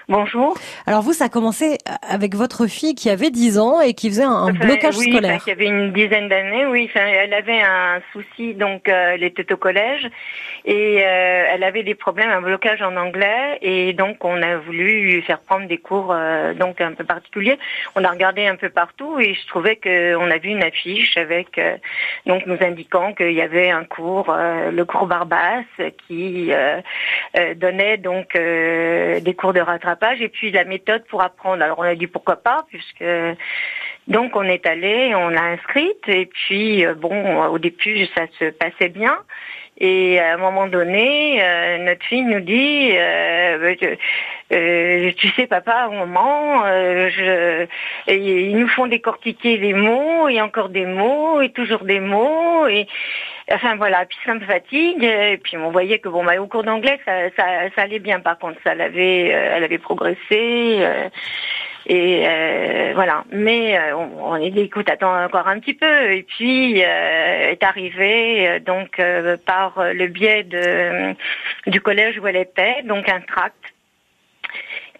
Bonjour. 0.08 0.56
Alors 0.86 1.02
vous, 1.02 1.12
ça 1.12 1.24
a 1.24 1.28
commencé 1.28 1.78
avec 2.08 2.36
votre 2.36 2.68
fille 2.68 2.94
qui 2.94 3.10
avait 3.10 3.30
10 3.30 3.58
ans 3.58 3.80
et 3.80 3.94
qui 3.94 4.08
faisait 4.08 4.22
un, 4.22 4.52
blocage 4.52 4.96
oui, 4.98 5.10
scolaire. 5.10 5.42
qui 5.42 5.50
avait 5.50 5.66
une 5.66 5.92
dizaine 5.92 6.28
d'années, 6.28 6.64
oui. 6.66 6.88
elle 6.94 7.34
avait 7.34 7.60
un 7.60 8.00
souci, 8.12 8.54
donc 8.54 8.88
euh, 8.88 9.14
elle 9.14 9.24
était 9.24 9.52
au 9.52 9.56
collège 9.56 10.08
et 10.64 11.02
euh, 11.02 11.44
elle 11.52 11.64
avait 11.64 11.82
des 11.82 11.96
problèmes, 11.96 12.30
un 12.30 12.40
blocage 12.40 12.82
en 12.82 12.96
anglais 12.96 13.58
et 13.62 13.94
donc 13.94 14.24
on 14.24 14.40
a 14.42 14.58
voulu 14.58 15.02
lui 15.02 15.22
faire 15.22 15.40
prendre 15.40 15.66
des 15.66 15.78
cours 15.78 16.12
euh, 16.12 16.54
donc 16.54 16.80
un 16.80 16.92
peu 16.92 17.04
particuliers. 17.04 17.58
On 17.96 18.04
a 18.04 18.10
regardé 18.10 18.46
un 18.46 18.56
peu 18.56 18.68
partout 18.68 19.18
et 19.18 19.34
je 19.34 19.46
trouvais 19.48 19.74
qu'on 19.74 20.30
a 20.30 20.38
vu 20.38 20.50
une 20.50 20.62
affiche 20.62 21.16
avec 21.16 21.60
donc 22.26 22.46
nous 22.46 22.58
indiquant 22.60 23.12
qu'il 23.12 23.32
y 23.32 23.42
avait 23.42 23.70
un 23.70 23.84
cours, 23.84 24.32
le 24.32 24.84
cours 24.84 25.06
Barbas, 25.06 25.64
qui 26.06 26.52
donnait 27.56 27.96
donc 27.96 28.34
des 28.34 29.34
cours 29.36 29.52
de 29.52 29.60
rattrapage 29.60 29.85
et 30.20 30.28
puis 30.28 30.50
la 30.50 30.64
méthode 30.64 31.04
pour 31.06 31.22
apprendre. 31.22 31.62
Alors 31.62 31.78
on 31.78 31.82
a 31.82 31.94
dit 31.94 32.06
pourquoi 32.06 32.36
pas 32.36 32.64
puisque 32.68 33.04
donc 34.08 34.36
on 34.36 34.42
est 34.42 34.66
allé, 34.66 35.14
on 35.14 35.28
l'a 35.28 35.44
inscrite 35.44 36.08
et 36.08 36.26
puis 36.26 36.84
euh, 36.84 36.94
bon 36.94 37.44
au 37.46 37.58
début 37.58 38.06
ça 38.14 38.26
se 38.38 38.50
passait 38.50 38.88
bien. 38.88 39.18
Et 39.78 40.18
à 40.18 40.34
un 40.34 40.36
moment 40.38 40.68
donné, 40.68 41.42
euh, 41.42 41.78
notre 41.78 42.04
fille 42.04 42.22
nous 42.22 42.40
dit, 42.40 42.90
euh, 42.92 43.74
euh 44.52 45.12
tu 45.16 45.28
sais 45.30 45.46
papa, 45.46 45.88
au 45.90 45.92
moment, 45.92 46.64
je, 46.64 47.66
ils 48.08 48.58
nous 48.58 48.68
font 48.68 48.86
décortiquer 48.86 49.58
des 49.58 49.74
mots 49.74 50.28
et 50.28 50.40
encore 50.40 50.70
des 50.70 50.86
mots 50.86 51.40
et 51.42 51.50
toujours 51.50 51.84
des 51.84 52.00
mots 52.00 52.66
et 52.68 52.86
enfin 53.52 53.76
voilà, 53.76 54.06
puis 54.06 54.18
ça 54.24 54.34
me 54.34 54.40
fatigue. 54.40 55.04
Et 55.04 55.38
puis 55.42 55.56
on 55.58 55.70
voyait 55.70 55.98
que 55.98 56.08
bon, 56.08 56.24
bah, 56.24 56.40
au 56.40 56.46
cours 56.46 56.64
d'anglais, 56.64 56.98
ça, 57.04 57.28
ça, 57.36 57.44
ça, 57.74 57.82
allait 57.82 57.98
bien. 57.98 58.20
Par 58.20 58.38
contre, 58.38 58.58
ça 58.64 58.74
l'avait, 58.74 59.26
elle 59.26 59.64
avait 59.64 59.78
progressé. 59.78 60.86
Et 61.88 62.24
euh, 62.26 62.92
voilà. 62.94 63.24
Mais 63.30 63.78
euh, 63.78 63.96
on, 63.96 64.32
on 64.32 64.36
est 64.36 64.50
dit, 64.50 64.60
écoute, 64.60 64.90
attends 64.90 65.24
encore 65.24 65.46
un 65.46 65.60
petit 65.60 65.74
peu. 65.74 66.12
Et 66.12 66.24
puis 66.24 66.82
euh, 66.82 67.50
est 67.50 67.62
arrivé 67.62 68.60
donc 68.60 69.00
par 69.46 69.74
le 69.94 70.06
biais 70.08 70.42
de 70.42 71.14
du 71.68 71.80
collège 71.80 72.18
où 72.18 72.26
elle 72.26 72.36
était, 72.36 72.82
donc 72.82 73.08
un 73.08 73.20
tract 73.20 73.56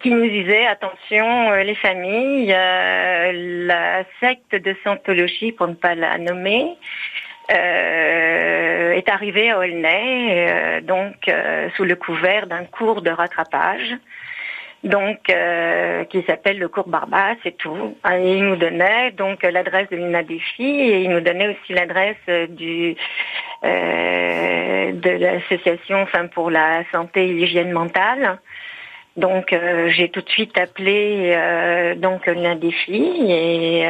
qui 0.01 0.11
nous 0.11 0.27
disait 0.29 0.65
attention 0.67 1.51
les 1.55 1.75
familles, 1.75 2.47
la 2.47 4.03
secte 4.19 4.55
de 4.55 4.75
Scientologie, 4.81 5.51
pour 5.51 5.67
ne 5.67 5.73
pas 5.73 5.95
la 5.95 6.17
nommer, 6.19 6.77
est 7.49 9.09
arrivée 9.09 9.49
à 9.49 9.59
Aulnay, 9.59 10.81
donc 10.83 11.15
sous 11.75 11.83
le 11.83 11.95
couvert 11.95 12.45
d'un 12.45 12.65
cours 12.65 13.01
de 13.01 13.09
rattrapage. 13.09 13.97
Donc 14.83 15.17
qui 16.09 16.23
s'appelle 16.23 16.59
le 16.59 16.67
cours 16.67 16.87
Barbas, 16.87 17.35
c'est 17.43 17.57
tout. 17.57 17.95
Il 18.09 18.43
nous 18.43 18.55
donnait 18.55 19.11
donc 19.11 19.43
l'adresse 19.43 19.89
de 19.89 19.95
l'UNADEFI 19.95 20.63
et 20.63 21.01
il 21.01 21.09
nous 21.09 21.21
donnait 21.21 21.49
aussi 21.49 21.73
l'adresse 21.73 22.49
du 22.49 22.95
de 23.63 25.09
l'association 25.09 26.01
enfin 26.01 26.27
pour 26.27 26.51
la 26.51 26.83
santé 26.91 27.27
et 27.27 27.33
l'hygiène 27.33 27.71
mentale. 27.71 28.39
Donc 29.17 29.53
j'ai 29.87 30.09
tout 30.09 30.21
de 30.21 30.29
suite 30.29 30.57
appelé 30.59 31.33
euh, 31.35 31.95
donc 31.95 32.27
l'UNADEFI 32.27 33.31
et 33.31 33.87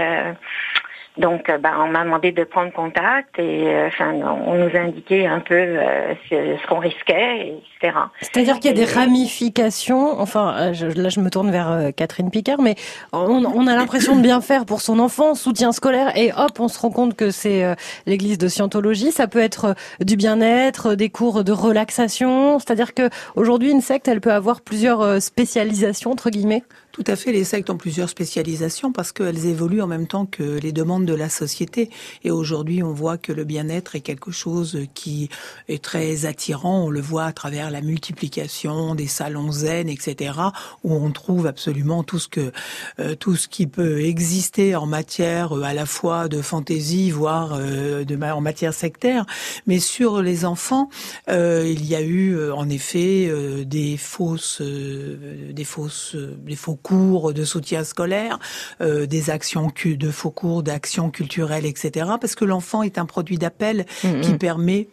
donc, 1.17 1.49
euh, 1.49 1.57
ben, 1.57 1.73
on 1.79 1.87
m'a 1.87 2.03
demandé 2.03 2.31
de 2.31 2.43
prendre 2.43 2.71
contact 2.71 3.39
et 3.39 3.67
euh, 3.67 3.87
enfin, 3.87 4.13
on 4.45 4.55
nous 4.55 4.75
a 4.75 4.79
indiqué 4.79 5.25
un 5.25 5.39
peu 5.39 5.55
euh, 5.55 6.13
ce, 6.29 6.67
qu'on 6.67 6.79
risquait, 6.79 7.55
etc. 7.81 7.97
C'est-à-dire 8.21 8.59
qu'il 8.59 8.71
y 8.71 8.73
a 8.73 8.85
des 8.85 8.91
ramifications. 8.91 10.19
Enfin, 10.19 10.71
là, 10.71 11.09
je 11.09 11.19
me 11.19 11.29
tourne 11.29 11.51
vers 11.51 11.91
Catherine 11.95 12.29
Picard, 12.29 12.61
mais 12.61 12.75
on, 13.13 13.45
on 13.45 13.67
a 13.67 13.75
l'impression 13.75 14.15
de 14.15 14.21
bien 14.21 14.41
faire 14.41 14.65
pour 14.65 14.81
son 14.81 14.99
enfant, 14.99 15.35
soutien 15.35 15.71
scolaire, 15.71 16.15
et 16.15 16.31
hop, 16.33 16.59
on 16.59 16.67
se 16.67 16.79
rend 16.79 16.91
compte 16.91 17.15
que 17.15 17.31
c'est 17.31 17.63
l'église 18.05 18.37
de 18.37 18.47
scientologie. 18.47 19.11
Ça 19.11 19.27
peut 19.27 19.41
être 19.41 19.75
du 20.01 20.17
bien-être, 20.17 20.95
des 20.95 21.09
cours 21.09 21.43
de 21.43 21.51
relaxation. 21.51 22.59
C'est-à-dire 22.59 22.93
que 22.93 23.09
aujourd'hui, 23.35 23.71
une 23.71 23.81
secte, 23.81 24.07
elle 24.07 24.21
peut 24.21 24.33
avoir 24.33 24.61
plusieurs 24.61 25.21
spécialisations 25.21 26.11
entre 26.11 26.29
guillemets? 26.29 26.63
Tout 26.97 27.03
à 27.05 27.15
fait, 27.15 27.31
les 27.31 27.43
sectes 27.43 27.69
ont 27.69 27.77
plusieurs 27.77 28.09
spécialisations 28.09 28.91
parce 28.91 29.11
qu'elles 29.11 29.45
évoluent 29.45 29.83
en 29.83 29.87
même 29.87 30.07
temps 30.07 30.25
que 30.25 30.57
les 30.57 30.71
demandes 30.71 31.05
de 31.05 31.13
la 31.13 31.29
société. 31.29 31.91
Et 32.23 32.31
aujourd'hui, 32.31 32.81
on 32.81 32.91
voit 32.91 33.19
que 33.19 33.31
le 33.31 33.43
bien-être 33.43 33.95
est 33.95 34.01
quelque 34.01 34.31
chose 34.31 34.79
qui 34.95 35.29
est 35.67 35.83
très 35.83 36.25
attirant. 36.25 36.85
On 36.85 36.89
le 36.89 36.99
voit 36.99 37.25
à 37.25 37.33
travers 37.33 37.69
la 37.69 37.81
multiplication 37.81 38.95
des 38.95 39.05
salons 39.05 39.51
zen, 39.51 39.89
etc., 39.89 40.39
où 40.83 40.91
on 40.91 41.11
trouve 41.11 41.45
absolument 41.45 42.01
tout 42.01 42.17
ce 42.17 42.27
que 42.27 42.51
euh, 42.99 43.13
tout 43.13 43.35
ce 43.35 43.47
qui 43.47 43.67
peut 43.67 44.01
exister 44.01 44.75
en 44.75 44.87
matière 44.87 45.55
euh, 45.55 45.61
à 45.61 45.75
la 45.75 45.85
fois 45.85 46.27
de 46.27 46.41
fantaisie, 46.41 47.11
voire 47.11 47.53
euh, 47.53 48.05
de 48.05 48.17
en 48.17 48.41
matière 48.41 48.73
sectaire. 48.73 49.27
Mais 49.67 49.79
sur 49.79 50.23
les 50.23 50.45
enfants, 50.45 50.89
il 51.27 51.85
y 51.85 51.93
a 51.93 52.01
eu 52.01 52.51
en 52.51 52.67
effet 52.67 53.31
des 53.63 53.95
fausses, 53.95 54.59
des 54.61 55.63
fausses, 55.63 56.15
des 56.15 56.55
faux 56.55 56.79
cours 56.87 57.33
de 57.33 57.43
soutien 57.43 57.83
scolaire, 57.83 58.39
euh, 58.79 59.05
des 59.05 59.29
actions 59.29 59.71
de 59.85 60.11
faux 60.11 60.31
cours 60.31 60.63
d'actions 60.63 61.09
culturelles, 61.11 61.65
etc. 61.65 62.11
Parce 62.19 62.35
que 62.35 62.45
l'enfant 62.45 62.81
est 62.81 62.97
un 62.97 63.05
produit 63.05 63.37
d'appel 63.37 63.85
mm, 64.03 64.21
qui 64.21 64.33
mm. 64.33 64.37
permet 64.37 64.87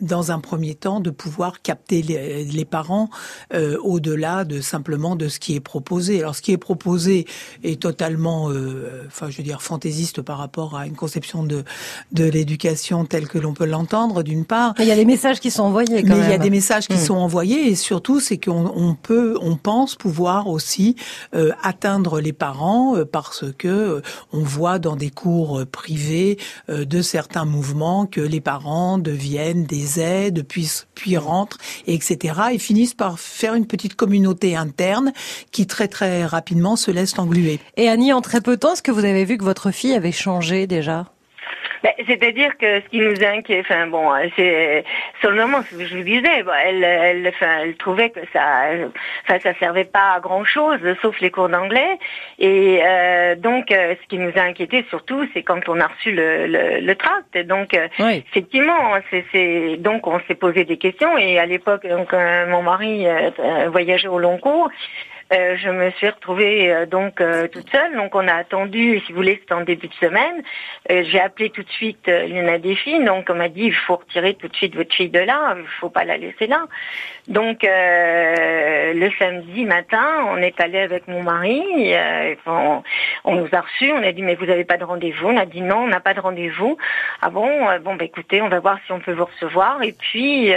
dans 0.00 0.30
un 0.30 0.40
premier 0.40 0.74
temps, 0.74 1.00
de 1.00 1.10
pouvoir 1.10 1.62
capter 1.62 2.02
les, 2.02 2.64
parents 2.64 3.08
euh, 3.54 3.78
au-delà 3.82 4.44
de 4.44 4.60
simplement 4.60 5.16
de 5.16 5.28
ce 5.28 5.38
qui 5.38 5.54
est 5.54 5.60
proposé. 5.60 6.20
Alors, 6.20 6.34
ce 6.34 6.42
qui 6.42 6.52
est 6.52 6.58
proposé 6.58 7.26
est 7.62 7.80
totalement, 7.80 8.50
euh, 8.50 9.04
enfin, 9.06 9.30
je 9.30 9.36
veux 9.36 9.42
dire, 9.42 9.62
fantaisiste 9.62 10.20
par 10.20 10.38
rapport 10.38 10.76
à 10.76 10.86
une 10.86 10.96
conception 10.96 11.44
de 11.44 11.64
de 12.12 12.24
l'éducation 12.24 13.04
telle 13.04 13.28
que 13.28 13.38
l'on 13.38 13.54
peut 13.54 13.64
l'entendre, 13.64 14.22
d'une 14.22 14.44
part. 14.44 14.74
Mais 14.78 14.84
il 14.84 14.88
y 14.88 14.92
a 14.92 14.96
des 14.96 15.04
messages 15.04 15.40
qui 15.40 15.50
sont 15.50 15.62
envoyés. 15.62 16.02
Quand 16.02 16.16
mais 16.16 16.24
il 16.24 16.30
y 16.30 16.34
a 16.34 16.38
des 16.38 16.50
messages 16.50 16.88
qui 16.88 16.94
hmm. 16.94 16.98
sont 16.98 17.14
envoyés 17.14 17.68
et 17.68 17.74
surtout, 17.74 18.20
c'est 18.20 18.38
qu'on 18.38 18.72
on 18.74 18.94
peut, 18.94 19.38
on 19.40 19.56
pense 19.56 19.94
pouvoir 19.94 20.48
aussi 20.48 20.96
euh, 21.34 21.52
atteindre 21.62 22.20
les 22.20 22.32
parents 22.32 22.96
parce 23.10 23.44
que 23.56 24.02
on 24.32 24.40
voit 24.40 24.78
dans 24.78 24.96
des 24.96 25.10
cours 25.10 25.64
privés 25.66 26.38
de 26.68 27.02
certains 27.02 27.44
mouvements 27.44 28.06
que 28.06 28.20
les 28.20 28.40
parents 28.40 28.98
deviennent 28.98 29.64
des 29.64 29.85
puis, 30.48 30.70
puis 30.94 31.16
rentrent, 31.16 31.58
etc. 31.86 32.34
Et 32.52 32.58
finissent 32.58 32.94
par 32.94 33.18
faire 33.18 33.54
une 33.54 33.66
petite 33.66 33.94
communauté 33.94 34.56
interne 34.56 35.12
qui 35.52 35.66
très 35.66 35.88
très 35.88 36.24
rapidement 36.24 36.76
se 36.76 36.90
laisse 36.90 37.18
engluer. 37.18 37.60
Et 37.76 37.88
Annie, 37.88 38.12
en 38.12 38.20
très 38.20 38.40
peu 38.40 38.52
de 38.52 38.60
temps, 38.60 38.72
est-ce 38.72 38.82
que 38.82 38.92
vous 38.92 39.04
avez 39.04 39.24
vu 39.24 39.38
que 39.38 39.44
votre 39.44 39.70
fille 39.70 39.94
avait 39.94 40.12
changé 40.12 40.66
déjà? 40.66 41.06
Ben, 41.86 42.04
c'est-à-dire 42.06 42.56
que 42.58 42.80
ce 42.80 42.88
qui 42.88 42.98
nous 42.98 43.24
inquiète, 43.24 43.64
enfin 43.68 43.86
bon, 43.86 44.10
c'est 44.36 44.84
sur 45.20 45.30
le 45.30 45.36
moment, 45.42 45.62
ce 45.62 45.76
que 45.76 45.84
je 45.84 45.96
vous 45.96 46.02
disais, 46.02 46.44
elle, 46.64 46.82
elle, 46.82 47.28
enfin, 47.28 47.58
elle 47.62 47.76
trouvait 47.76 48.10
que 48.10 48.20
ça, 48.32 48.70
enfin, 49.22 49.38
ça 49.40 49.54
servait 49.54 49.84
pas 49.84 50.14
à 50.16 50.20
grand 50.20 50.44
chose, 50.44 50.80
sauf 51.00 51.20
les 51.20 51.30
cours 51.30 51.48
d'anglais. 51.48 51.98
Et 52.38 52.80
euh, 52.84 53.36
donc, 53.36 53.70
euh, 53.70 53.94
ce 54.02 54.08
qui 54.08 54.18
nous 54.18 54.32
a 54.36 54.40
inquiété 54.40 54.84
surtout, 54.88 55.28
c'est 55.32 55.42
quand 55.42 55.68
on 55.68 55.78
a 55.80 55.86
reçu 55.86 56.10
le, 56.10 56.46
le, 56.46 56.80
le 56.80 56.94
tract. 56.96 57.38
Donc, 57.46 57.74
euh, 57.74 57.86
effectivement, 58.00 58.94
c'est 59.10 59.76
donc 59.78 60.06
on 60.06 60.20
s'est 60.26 60.34
posé 60.34 60.64
des 60.64 60.78
questions. 60.78 61.16
Et 61.18 61.38
à 61.38 61.46
l'époque, 61.46 61.86
donc 61.86 62.12
mon 62.12 62.62
mari 62.62 63.06
voyageait 63.68 64.08
au 64.08 64.18
long 64.18 64.38
cours. 64.38 64.70
Euh, 65.32 65.56
je 65.56 65.68
me 65.68 65.90
suis 65.92 66.08
retrouvée 66.08 66.72
euh, 66.72 66.86
donc 66.86 67.20
euh, 67.20 67.48
toute 67.48 67.68
seule. 67.70 67.96
Donc 67.96 68.14
on 68.14 68.28
a 68.28 68.34
attendu, 68.34 69.00
si 69.00 69.12
vous 69.12 69.16
voulez, 69.16 69.38
c'était 69.40 69.54
en 69.54 69.62
début 69.62 69.88
de 69.88 69.94
semaine. 69.94 70.42
J'ai 70.88 71.20
appelé 71.20 71.50
tout 71.50 71.64
de 71.64 71.70
suite 71.70 72.06
l'une 72.06 72.56
des 72.58 72.76
filles. 72.76 73.04
Donc 73.04 73.26
on 73.28 73.34
m'a 73.34 73.48
dit 73.48 73.64
il 73.64 73.74
faut 73.74 73.96
retirer 73.96 74.34
tout 74.34 74.46
de 74.46 74.54
suite 74.54 74.76
votre 74.76 74.94
fille 74.94 75.08
de 75.08 75.18
là, 75.18 75.56
il 75.58 75.66
faut 75.80 75.90
pas 75.90 76.04
la 76.04 76.16
laisser 76.16 76.46
là. 76.46 76.66
Donc 77.26 77.62
le 77.64 79.10
samedi 79.18 79.64
matin, 79.64 80.26
on 80.28 80.36
est 80.36 80.60
allé 80.60 80.78
avec 80.78 81.08
mon 81.08 81.22
mari. 81.22 81.64
On, 82.46 82.82
on, 83.24 83.34
nous 83.34 83.48
a 83.52 83.60
reçus. 83.60 83.90
On 83.92 84.02
a 84.02 84.12
dit 84.12 84.22
mais 84.22 84.36
vous 84.36 84.46
n'avez 84.46 84.64
pas 84.64 84.76
de 84.76 84.84
rendez-vous? 84.84 85.26
On 85.26 85.36
a 85.36 85.46
dit 85.46 85.60
non, 85.60 85.78
on 85.78 85.88
n'a 85.88 86.00
pas 86.00 86.14
de 86.14 86.20
rendez-vous. 86.20 86.78
Ah 87.20 87.30
bon? 87.30 87.48
Bon 87.80 87.96
bah 87.96 88.04
écoutez, 88.04 88.42
on 88.42 88.48
va 88.48 88.60
voir 88.60 88.78
si 88.86 88.92
on 88.92 89.00
peut 89.00 89.12
vous 89.12 89.24
recevoir. 89.26 89.82
Et 89.82 89.92
puis 89.92 90.52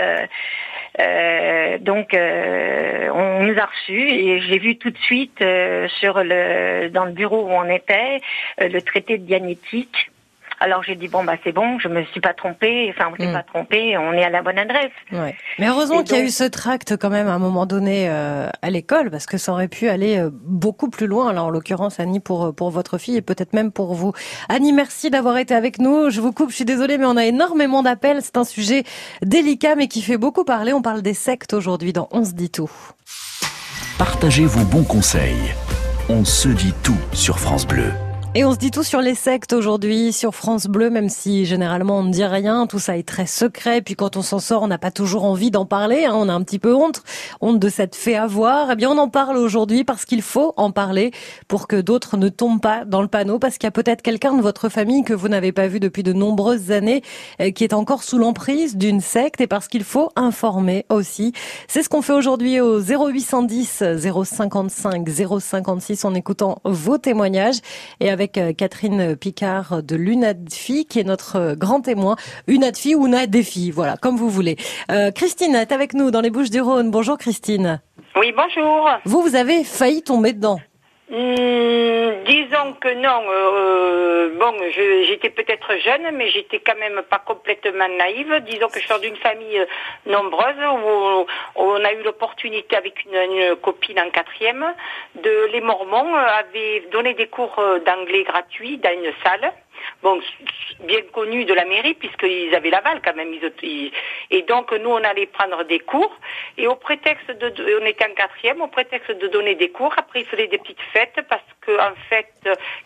euh, 1.00 1.78
donc, 1.80 2.14
euh, 2.14 3.10
on 3.14 3.44
nous 3.44 3.58
a 3.58 3.66
reçus 3.66 4.10
et 4.10 4.42
j'ai 4.42 4.60
vu 4.60 4.78
tout 4.78 4.90
de 4.90 4.98
suite 4.98 5.42
euh, 5.42 5.88
dans 6.90 7.06
le 7.06 7.12
bureau 7.12 7.46
où 7.46 7.52
on 7.52 7.70
était 7.70 8.20
le 8.60 8.80
traité 8.82 9.18
de 9.18 9.26
dianétique 9.26 10.12
alors 10.60 10.84
j'ai 10.84 10.96
dit 10.96 11.08
bon 11.08 11.24
bah 11.24 11.36
c'est 11.44 11.52
bon, 11.52 11.80
je 11.80 11.88
me 11.88 12.04
suis 12.06 12.20
pas 12.20 12.34
trompée, 12.34 12.94
enfin 12.94 13.10
on 13.12 13.22
s'est 13.22 13.30
mm. 13.30 13.34
pas 13.34 13.44
trompé, 13.44 13.98
on 13.98 14.14
est 14.14 14.24
à 14.24 14.30
la 14.30 14.42
bonne 14.42 14.58
adresse. 14.58 14.92
Ouais. 15.12 15.36
Mais 15.58 15.68
heureusement 15.68 16.04
qu'il 16.04 16.18
y 16.18 16.20
a 16.20 16.24
eu 16.24 16.30
ce 16.30 16.44
tract 16.44 16.98
quand 16.98 17.10
même 17.10 17.28
à 17.28 17.34
un 17.34 17.40
moment 17.40 17.66
donné 17.66 18.10
euh, 18.10 18.50
à 18.62 18.70
l'école 18.70 19.10
parce 19.10 19.26
que 19.26 19.38
ça 19.38 19.54
aurait 19.54 19.68
pu 19.68 19.88
aller 19.88 20.18
euh, 20.18 20.30
beaucoup 20.34 20.90
plus 20.90 21.08
loin 21.08 21.32
là 21.34 21.44
en 21.44 21.50
l'occurrence 21.50 22.00
Annie 22.00 22.20
pour 22.20 22.46
euh, 22.46 22.52
pour 22.52 22.72
votre 22.72 22.98
fille 22.98 23.16
et 23.16 23.22
peut-être 23.22 23.54
même 23.54 23.72
pour 23.72 23.94
vous. 23.94 24.14
Annie, 24.50 24.74
merci 24.74 25.10
d'avoir 25.10 25.38
été 25.38 25.56
avec 25.56 25.80
nous. 25.80 26.10
Je 26.10 26.20
vous 26.22 26.32
coupe, 26.32 26.50
je 26.50 26.56
suis 26.56 26.66
désolée 26.66 26.98
mais 26.98 27.06
on 27.06 27.18
a 27.18 27.26
énormément 27.26 27.82
d'appels, 27.82 28.20
c'est 28.22 28.38
un 28.38 28.44
sujet 28.44 28.84
délicat 29.22 29.76
mais 29.76 29.88
qui 29.88 30.02
fait 30.02 30.18
beaucoup 30.18 30.44
parler. 30.44 30.74
On 30.74 30.82
parle 30.82 31.02
des 31.02 31.14
sectes 31.14 31.54
aujourd'hui 31.54 31.94
dans 31.94 32.10
On 32.12 32.26
se 32.26 32.34
dit 32.34 32.50
tout. 32.50 32.72
Partagez 33.98 34.46
vos 34.46 34.64
bons 34.64 34.84
conseils. 34.84 35.54
On 36.10 36.26
se 36.26 36.50
dit 36.50 36.74
tout 36.84 36.98
sur 37.14 37.40
France 37.40 37.68
Bleu. 37.68 37.92
Et 38.36 38.46
on 38.46 38.54
se 38.54 38.60
dit 38.60 38.70
tout 38.70 38.84
sur 38.84 39.02
les 39.02 39.16
sectes 39.16 39.54
aujourd'hui, 39.54 40.14
sur 40.14 40.36
France 40.36 40.68
Bleu, 40.68 40.92
même 40.92 41.10
si 41.10 41.48
généralement 41.48 41.98
on 41.98 42.04
ne 42.04 42.12
dit 42.12 42.24
rien, 42.24 42.68
tout 42.68 42.78
ça 42.78 42.96
est 42.96 43.08
très 43.08 43.26
secret. 43.26 43.82
Puis 43.82 43.96
quand 43.96 44.18
on 44.18 44.22
s'en 44.22 44.38
sort, 44.38 44.62
on 44.62 44.68
n'a 44.68 44.78
pas 44.78 44.92
toujours 44.92 45.24
envie 45.24 45.50
d'en 45.50 45.66
parler, 45.66 46.06
hein, 46.06 46.14
on 46.14 46.30
a 46.30 46.34
un 46.34 46.44
petit 46.44 46.60
peu 46.60 46.76
honte, 46.76 47.02
honte 47.42 47.58
de 47.58 47.70
cette 47.70 47.96
fait 47.96 48.16
avoir. 48.16 48.70
Eh 48.70 48.76
bien, 48.76 48.92
on 48.92 49.00
en 49.00 49.10
parle 49.10 49.36
aujourd'hui 49.36 49.84
parce 49.84 50.06
qu'il 50.06 50.22
faut 50.22 50.54
en 50.58 50.70
parler 50.70 51.10
pour 51.48 51.68
que 51.68 51.76
d'autres 51.82 52.18
ne 52.18 52.30
tombent 52.30 52.62
pas 52.62 52.86
dans 52.86 53.02
le 53.02 53.08
panneau, 53.08 53.40
parce 53.40 53.58
qu'il 53.58 53.66
y 53.66 53.68
a 53.68 53.72
peut-être 53.72 54.04
quelqu'un 54.04 54.36
de 54.36 54.44
votre 54.44 54.70
famille 54.70 55.04
que 55.04 55.14
vous 55.14 55.28
n'avez 55.28 55.52
pas 55.52 55.66
vu 55.66 55.80
depuis 55.80 56.04
de 56.04 56.14
nombreuses 56.14 56.70
années, 56.70 57.02
euh, 57.42 57.50
qui 57.50 57.64
est 57.64 57.74
encore 57.74 58.04
sous 58.04 58.20
l'emprise 58.20 58.78
d'une 58.78 59.02
secte, 59.02 59.42
et 59.42 59.48
parce 59.48 59.68
qu'il 59.68 59.84
faut 59.84 60.12
informer 60.16 60.86
aussi. 60.90 61.34
C'est 61.68 61.82
ce 61.82 61.90
qu'on 61.90 62.04
fait 62.04 62.14
aujourd'hui 62.14 62.62
au 62.62 62.80
0810 62.80 63.84
055 64.24 65.10
056 65.40 66.06
en 66.06 66.14
écoutant 66.14 66.62
vos 66.64 67.00
témoignages 67.00 67.58
et 68.00 68.12
avec 68.12 68.19
euh, 68.38 68.54
Catherine 68.54 69.16
Picard 69.16 69.82
de 69.82 69.96
l'UNADFI, 69.96 70.86
qui 70.86 71.00
est 71.00 71.04
notre 71.04 71.36
euh, 71.38 71.56
grand 71.56 71.82
témoin. 71.82 72.16
UNADFI 72.48 72.96
ou 72.96 73.08
UNADFI, 73.08 73.72
voilà, 73.72 73.98
comme 73.98 74.18
vous 74.18 74.30
voulez. 74.30 74.58
Euh, 74.92 75.12
Christine 75.12 75.56
est 75.56 75.72
avec 75.72 75.94
nous 75.94 76.12
dans 76.12 76.22
les 76.22 76.30
Bouches 76.30 76.50
du 76.50 76.62
Rhône. 76.62 76.92
Bonjour 76.92 77.18
Christine. 77.18 77.82
Oui, 78.16 78.34
bonjour. 78.36 78.90
Vous, 79.06 79.22
vous 79.22 79.36
avez 79.36 79.64
failli 79.64 80.02
tomber 80.02 80.34
dedans. 80.34 80.60
Hmm, 81.12 82.24
disons 82.26 82.74
que 82.74 82.94
non. 82.94 83.24
Euh, 83.28 84.38
bon, 84.38 84.54
j'étais 84.72 85.32
peut-être 85.32 85.76
jeune, 85.78 86.12
mais 86.14 86.30
j'étais 86.30 86.60
quand 86.60 86.78
même 86.78 87.02
pas 87.10 87.18
complètement 87.18 87.88
naïve. 87.88 88.44
Disons 88.46 88.68
que 88.68 88.80
je 88.80 88.86
sors 88.86 89.00
d'une 89.00 89.16
famille 89.16 89.58
euh, 89.58 89.66
nombreuse 90.06 90.56
où, 90.84 91.26
on 91.56 91.84
a 91.84 91.94
eu 91.94 92.04
l'opportunité 92.04 92.76
avec 92.76 93.06
une, 93.06 93.56
copine 93.56 94.00
en 94.00 94.12
quatrième 94.12 94.64
de 95.16 95.48
les 95.52 95.62
Mormons 95.62 96.14
avaient 96.14 96.84
donné 96.92 97.16
des 97.16 97.28
cours 97.28 97.58
euh, 97.58 97.80
d'anglais 97.80 98.24
gratuits 98.24 98.78
dans 98.78 98.94
une 98.94 99.12
salle 99.24 99.52
bon, 100.04 100.20
bien 100.82 101.02
connus 101.14 101.46
de 101.46 101.54
la 101.54 101.66
mairie, 101.66 101.94
puisqu'ils 101.94 102.54
avaient 102.56 102.70
l'aval 102.70 103.02
quand 103.04 103.16
même. 103.16 103.34
et 104.32 104.42
donc, 104.44 104.72
nous, 104.72 104.90
on 104.90 105.04
allait 105.04 105.28
prendre 105.28 105.64
des 105.64 105.80
cours, 105.80 106.16
et 106.58 106.68
au 106.68 106.76
prétexte 106.76 107.32
de, 107.32 107.80
on 107.82 107.86
était 107.86 108.06
en 108.06 108.14
quatrième, 108.14 108.62
au 108.62 108.68
prétexte 108.68 109.12
de 109.12 109.28
donner 109.28 109.56
des 109.56 109.70
cours, 109.70 109.94
après, 109.98 110.22
ils 110.22 110.26
faisaient 110.26 110.48
des 110.48 110.58
petites 110.58 110.82
fêtes, 110.94 111.20
parce 111.30 111.42
que, 111.62 111.78
fait, 112.10 112.28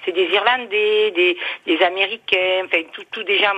c'est 0.06 0.12
des 0.12 0.26
Irlandais, 0.26 1.12
des, 1.12 1.84
Américains, 1.84 2.66
enfin, 2.66 2.82
tout, 3.12 3.24
des 3.24 3.40
gens 3.40 3.54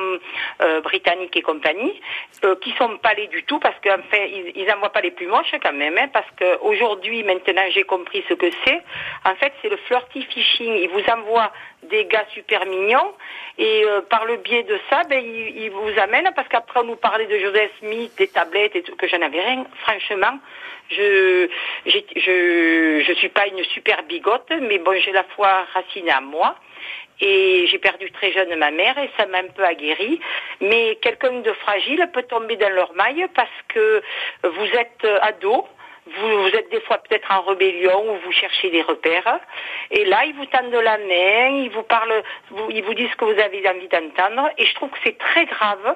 euh, 0.62 0.82
britanniques 0.82 1.36
et 1.36 1.42
compagnie, 1.42 2.00
euh, 2.44 2.56
qui 2.62 2.72
sont 2.74 2.98
pas 2.98 3.10
allés 3.10 3.28
du 3.28 3.44
tout, 3.44 3.60
parce 3.60 3.76
qu'en 3.84 4.02
fait, 4.10 4.30
ils, 4.30 4.54
ils 4.56 4.72
envoient 4.72 4.92
pas 4.92 5.02
les 5.02 5.12
plus 5.12 5.28
moches 5.28 5.54
quand 5.62 5.74
même, 5.74 5.98
hein, 5.98 6.10
parce 6.12 6.28
qu'aujourd'hui, 6.40 7.24
maintenant, 7.24 7.64
j'ai 7.72 7.84
compris 7.84 8.24
ce 8.28 8.34
que 8.34 8.50
c'est. 8.66 8.82
En 9.26 9.36
fait, 9.36 9.54
c'est 9.62 9.70
le 9.70 9.78
flirty 9.78 10.24
phishing. 10.24 10.74
Ils 10.76 10.90
vous 10.90 11.04
envoient 11.12 11.52
des 11.84 12.06
gars 12.06 12.26
super 12.34 12.66
mignons 12.66 13.14
et 13.58 13.86
euh, 13.86 14.02
par 14.02 14.26
le 14.26 14.38
biais 14.38 14.64
de 14.64 14.78
ça, 14.90 15.04
ben, 15.10 15.24
ils, 15.24 15.70
vous 15.70 16.00
amènent 16.00 16.32
parce 16.36 16.48
qu'après 16.50 16.82
on 16.82 16.86
nous 16.86 16.96
parlait 16.98 17.26
de 17.26 17.38
Joseph 17.38 17.72
Smith, 17.80 18.12
des 18.18 18.28
tablettes 18.28 18.76
et 18.76 18.82
tout, 18.82 18.96
que 18.96 19.08
j'en 19.08 19.22
avais 19.22 19.42
rien. 19.42 19.66
Franchement, 19.84 20.40
je, 20.90 21.48
je 21.86 23.04
je 23.08 23.14
suis 23.14 23.30
pas 23.30 23.48
une 23.48 23.64
super 23.66 24.04
bigote, 24.04 24.52
mais 24.62 24.80
bon, 24.80 24.94
j'ai 25.00 25.12
la 25.12 25.24
foi 25.24 25.66
racinée 25.74 26.12
à 26.12 26.22
moi. 26.22 26.56
Et 27.22 27.66
j'ai 27.68 27.78
perdu 27.78 28.12
très 28.12 28.34
jeune 28.34 28.54
ma 28.56 28.72
mère 28.72 28.98
et 28.98 29.10
ça 29.18 29.26
m'a 29.26 29.38
un 29.38 29.48
peu 29.48 29.64
aguerri. 29.64 30.20
Mais 30.60 30.98
quelqu'un 31.02 31.40
de 31.40 31.54
fragile 31.54 32.10
peut 32.14 32.24
tomber 32.24 32.58
dans 32.58 32.70
leur 32.70 32.94
maille 32.94 33.26
parce 33.34 33.50
que 33.70 34.02
vous 34.44 34.66
êtes 34.66 35.08
ado, 35.22 35.66
vous, 36.08 36.48
êtes 36.50 36.70
des 36.70 36.82
fois 36.82 37.00
peut-être 37.00 37.32
en 37.32 37.42
rébellion 37.42 38.14
ou 38.14 38.18
vous 38.24 38.32
cherchez 38.32 38.70
des 38.70 38.84
repères. 38.84 39.40
Et 39.90 40.06
là, 40.06 40.26
ils 40.26 40.36
vous 40.36 40.46
tendent 40.46 40.72
de 40.72 40.80
la 40.80 40.98
main, 40.98 41.64
ils 41.64 41.72
vous 41.72 41.84
parlent, 41.84 42.24
ils 42.70 42.84
vous 42.84 42.94
disent 42.94 43.10
ce 43.12 43.16
que 43.16 43.26
vous 43.26 43.40
avez 43.40 43.68
envie 43.68 43.88
d'entendre. 43.88 44.50
Et 44.58 44.66
je 44.66 44.76
trouve 44.76 44.90
que 44.92 45.00
c'est 45.04 45.18
très 45.18 45.46
grave 45.46 45.96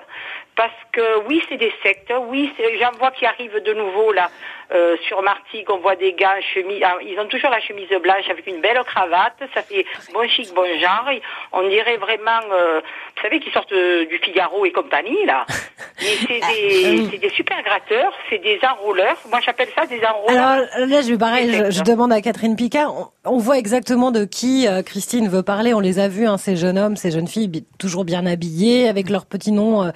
parce 0.59 0.73
que 0.91 1.25
oui, 1.25 1.41
c'est 1.47 1.55
des 1.55 1.71
sectes. 1.81 2.11
Oui, 2.27 2.51
j'en 2.81 2.91
vois 2.97 3.11
qui 3.11 3.25
arrivent 3.25 3.63
de 3.63 3.73
nouveau 3.73 4.11
là 4.11 4.29
euh, 4.73 4.97
sur 5.07 5.21
Martigues. 5.21 5.67
On 5.69 5.77
voit 5.77 5.95
des 5.95 6.11
gars 6.11 6.35
en 6.37 6.41
chemise. 6.53 6.81
Ah, 6.83 6.97
ils 7.01 7.17
ont 7.17 7.27
toujours 7.27 7.49
la 7.49 7.61
chemise 7.61 7.87
blanche 7.87 8.29
avec 8.29 8.45
une 8.45 8.59
belle 8.59 8.77
cravate. 8.85 9.37
Ça 9.53 9.61
fait 9.61 9.85
bon 10.13 10.27
chic, 10.27 10.53
bon 10.53 10.65
genre. 10.77 11.09
On 11.53 11.65
dirait 11.69 11.95
vraiment, 11.95 12.41
euh, 12.51 12.81
vous 12.81 13.21
savez, 13.21 13.39
qu'ils 13.39 13.53
sortent 13.53 13.73
du 13.73 14.19
Figaro 14.21 14.65
et 14.65 14.73
compagnie 14.73 15.25
là. 15.25 15.45
Mais 16.01 16.15
c'est 16.27 16.39
des, 16.39 17.09
ah, 17.13 17.17
des 17.17 17.29
super 17.29 17.61
gratteurs, 17.63 18.13
c'est 18.29 18.39
des 18.39 18.59
enrouleurs. 18.69 19.17
Moi, 19.29 19.39
j'appelle 19.45 19.69
ça 19.73 19.85
des 19.85 20.01
enrouleurs. 20.03 20.43
Alors 20.43 20.87
là, 20.87 21.01
je 21.01 21.15
pareil. 21.15 21.53
Je, 21.53 21.71
je, 21.71 21.83
demande 21.83 22.11
à 22.11 22.19
Catherine 22.19 22.57
Picard. 22.57 23.11
On, 23.23 23.37
voit 23.37 23.57
exactement 23.57 24.11
de 24.11 24.25
qui 24.25 24.67
euh, 24.67 24.81
Christine 24.81 25.29
veut 25.29 25.43
parler. 25.43 25.73
On 25.73 25.79
les 25.79 25.99
a 25.99 26.09
vus, 26.09 26.27
hein, 26.27 26.37
ces 26.37 26.57
jeunes 26.57 26.77
hommes, 26.77 26.97
ces 26.97 27.11
jeunes 27.11 27.27
filles, 27.27 27.65
toujours 27.77 28.03
bien 28.03 28.25
habillés, 28.25 28.89
avec 28.89 29.09
leur 29.09 29.25
petit 29.25 29.53
nom 29.53 29.91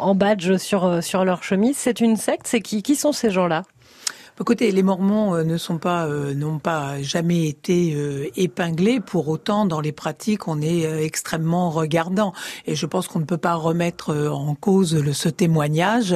en 0.00 0.14
badge 0.14 0.56
sur, 0.56 0.84
euh, 0.84 1.00
sur 1.00 1.24
leur 1.24 1.42
chemise. 1.42 1.76
C'est 1.76 2.00
une 2.00 2.16
secte 2.16 2.46
C'est 2.46 2.60
qui 2.60 2.82
Qui 2.82 2.96
sont 2.96 3.12
ces 3.12 3.30
gens-là? 3.30 3.62
Écoutez, 4.40 4.70
les 4.70 4.84
Mormons 4.84 5.34
euh, 5.34 5.42
ne 5.42 5.56
sont 5.56 5.78
pas, 5.78 6.06
euh, 6.06 6.32
n'ont 6.32 6.60
pas 6.60 7.02
jamais 7.02 7.48
été 7.48 7.92
euh, 7.96 8.28
épinglés. 8.36 9.00
Pour 9.00 9.28
autant, 9.28 9.66
dans 9.66 9.80
les 9.80 9.90
pratiques, 9.90 10.46
on 10.46 10.62
est 10.62 10.84
extrêmement 11.02 11.70
regardant. 11.70 12.32
Et 12.64 12.76
je 12.76 12.86
pense 12.86 13.08
qu'on 13.08 13.18
ne 13.18 13.24
peut 13.24 13.36
pas 13.36 13.54
remettre 13.54 14.14
en 14.14 14.54
cause 14.54 15.12
ce 15.12 15.28
témoignage 15.28 16.14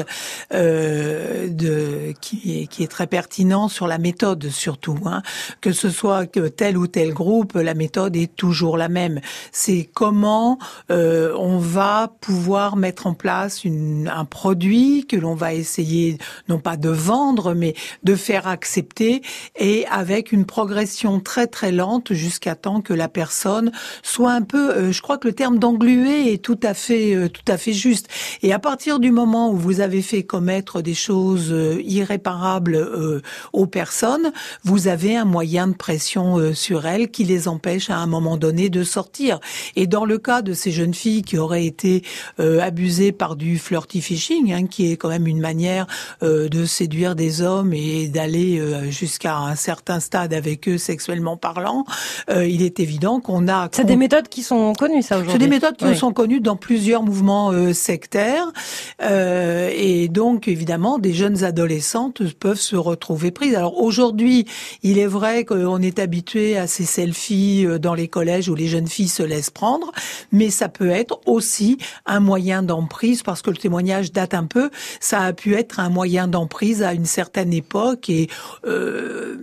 de 0.53 2.13
qui 2.21 2.69
est, 2.79 2.91
très 2.91 3.07
pertinent 3.07 3.69
sur 3.69 3.87
la 3.87 3.99
méthode 3.99 4.49
surtout. 4.51 4.99
Hein. 5.05 5.23
Que 5.61 5.73
ce 5.73 5.91
soit 5.91 6.27
tel 6.27 6.79
ou 6.79 6.87
tel 6.87 7.13
groupe, 7.13 7.55
la 7.55 7.75
méthode 7.75 8.17
est 8.17 8.35
toujours 8.35 8.77
la 8.77 8.89
même. 8.89 9.21
C'est 9.51 9.89
comment 9.93 10.59
on 10.91 11.59
va 11.59 12.13
pouvoir 12.21 12.77
mettre 12.77 13.07
en 13.07 13.15
place 13.15 13.65
un 13.65 14.25
produit 14.25 15.07
que 15.07 15.17
l'on 15.17 15.35
va 15.35 15.55
essayer 15.55 16.19
non 16.49 16.59
pas 16.59 16.77
de 16.77 16.91
vendre, 16.91 17.55
mais 17.55 17.75
de 18.03 18.12
de 18.13 18.17
faire 18.17 18.47
accepter 18.47 19.23
et 19.59 19.87
avec 19.87 20.33
une 20.33 20.45
progression 20.45 21.19
très 21.19 21.47
très 21.47 21.73
lente 21.73 22.13
jusqu'à 22.13 22.55
temps 22.55 22.83
que 22.83 22.93
la 22.93 23.09
personne 23.09 23.73
soit 24.03 24.33
un 24.33 24.43
peu, 24.43 24.71
euh, 24.71 24.93
je 24.93 25.01
crois 25.01 25.17
que 25.17 25.27
le 25.27 25.33
terme 25.33 25.59
d'engluer 25.59 26.31
est 26.31 26.43
tout 26.43 26.61
à 26.63 26.75
fait 26.75 27.15
euh, 27.15 27.29
tout 27.31 27.45
à 27.49 27.57
fait 27.57 27.73
juste. 27.73 28.09
Et 28.43 28.53
à 28.53 28.59
partir 28.59 29.01
du 29.01 29.13
moment 29.13 29.51
où 29.51 29.57
vous 29.57 29.81
avez 29.81 30.03
fait 30.03 30.25
commettre 30.25 30.83
des 30.83 30.93
choses 30.93 31.53
euh, 31.53 31.81
irréparables 31.85 33.23
aux 33.55 33.67
personnes, 33.67 34.31
vous 34.63 34.89
avez 34.89 35.17
un 35.17 35.25
moyen 35.25 35.69
de 35.69 35.75
pression 35.75 36.53
sur 36.55 36.87
elles 36.87 37.11
qui 37.11 37.25
les 37.25 37.49
empêche 37.49 37.89
à 37.89 37.97
un 37.97 38.07
moment 38.07 38.37
donné 38.37 38.69
de 38.69 38.85
sortir. 38.85 39.41
Et 39.75 39.87
dans 39.87 40.05
le 40.05 40.19
cas 40.19 40.43
de 40.43 40.53
ces 40.53 40.71
jeunes 40.71 40.93
filles 40.93 41.23
qui 41.23 41.39
auraient 41.39 41.65
été 41.65 42.03
abusées 42.39 43.13
par 43.13 43.37
du 43.37 43.59
flirty 43.59 44.03
fishing, 44.03 44.53
hein, 44.53 44.67
qui 44.67 44.93
est 44.93 44.97
quand 44.97 45.09
même 45.09 45.27
une 45.27 45.41
manière 45.41 45.87
de 46.21 46.65
séduire 46.65 47.15
des 47.15 47.41
hommes 47.41 47.73
et 47.73 48.02
d'aller 48.09 48.59
euh, 48.59 48.91
jusqu'à 48.91 49.37
un 49.37 49.55
certain 49.55 50.01
stade 50.01 50.33
avec 50.33 50.69
eux 50.69 50.79
sexuellement 50.79 51.37
parlant, 51.37 51.85
euh, 52.31 52.47
il 52.47 52.63
est 52.63 52.81
évident 52.81 53.21
qu'on 53.21 53.49
a... 53.49 53.69
C'est 53.73 53.85
des 53.85 53.97
méthodes 53.97 54.29
qui 54.29 54.43
sont 54.43 54.73
connues, 54.73 55.03
ça, 55.03 55.17
aujourd'hui 55.17 55.33
C'est 55.33 55.39
des 55.39 55.49
méthodes 55.49 55.77
qui 55.77 55.97
sont 55.97 56.13
connues 56.13 56.41
dans 56.41 56.57
plusieurs 56.57 57.03
mouvements 57.03 57.51
euh, 57.51 57.73
sectaires. 57.73 58.53
et 59.01 60.09
donc, 60.09 60.49
évidemment, 60.49 60.99
des 60.99 61.13
jeunes 61.13 61.45
adolescentes 61.45 62.23
peuvent 62.35 62.61
se 62.61 62.77
retrouver 62.77 63.31
prises. 63.31 63.55
Alors 63.55 63.81
aujourd'hui, 63.81 64.47
il 64.83 64.99
est 64.99 65.07
vrai 65.07 65.45
qu'on 65.45 65.81
est 65.81 65.99
habitué 65.99 66.57
à 66.57 66.67
ces 66.67 66.85
selfies 66.85 67.67
dans 67.81 67.95
les 67.95 68.09
collèges 68.09 68.49
où 68.49 68.55
les 68.55 68.69
jeunes 68.69 68.89
filles 68.89 69.09
se 69.09 69.23
laissent 69.23 69.51
prendre, 69.51 69.93
mais 70.31 70.51
ça 70.51 70.69
peut 70.69 70.91
être 70.91 71.21
aussi 71.27 71.79
un 72.07 72.21
moyen 72.21 72.63
d'emprise, 72.63 73.23
parce 73.23 73.43
que 73.43 73.51
le 73.51 73.57
témoignage 73.57 74.13
date 74.13 74.35
un 74.35 74.45
peu, 74.45 74.71
ça 75.01 75.21
a 75.21 75.33
pu 75.33 75.55
être 75.55 75.81
un 75.81 75.89
moyen 75.89 76.29
d'emprise 76.29 76.83
à 76.83 76.93
une 76.93 77.05
certaine 77.05 77.53
époque 77.53 77.92
et 78.09 78.29
euh, 78.67 79.37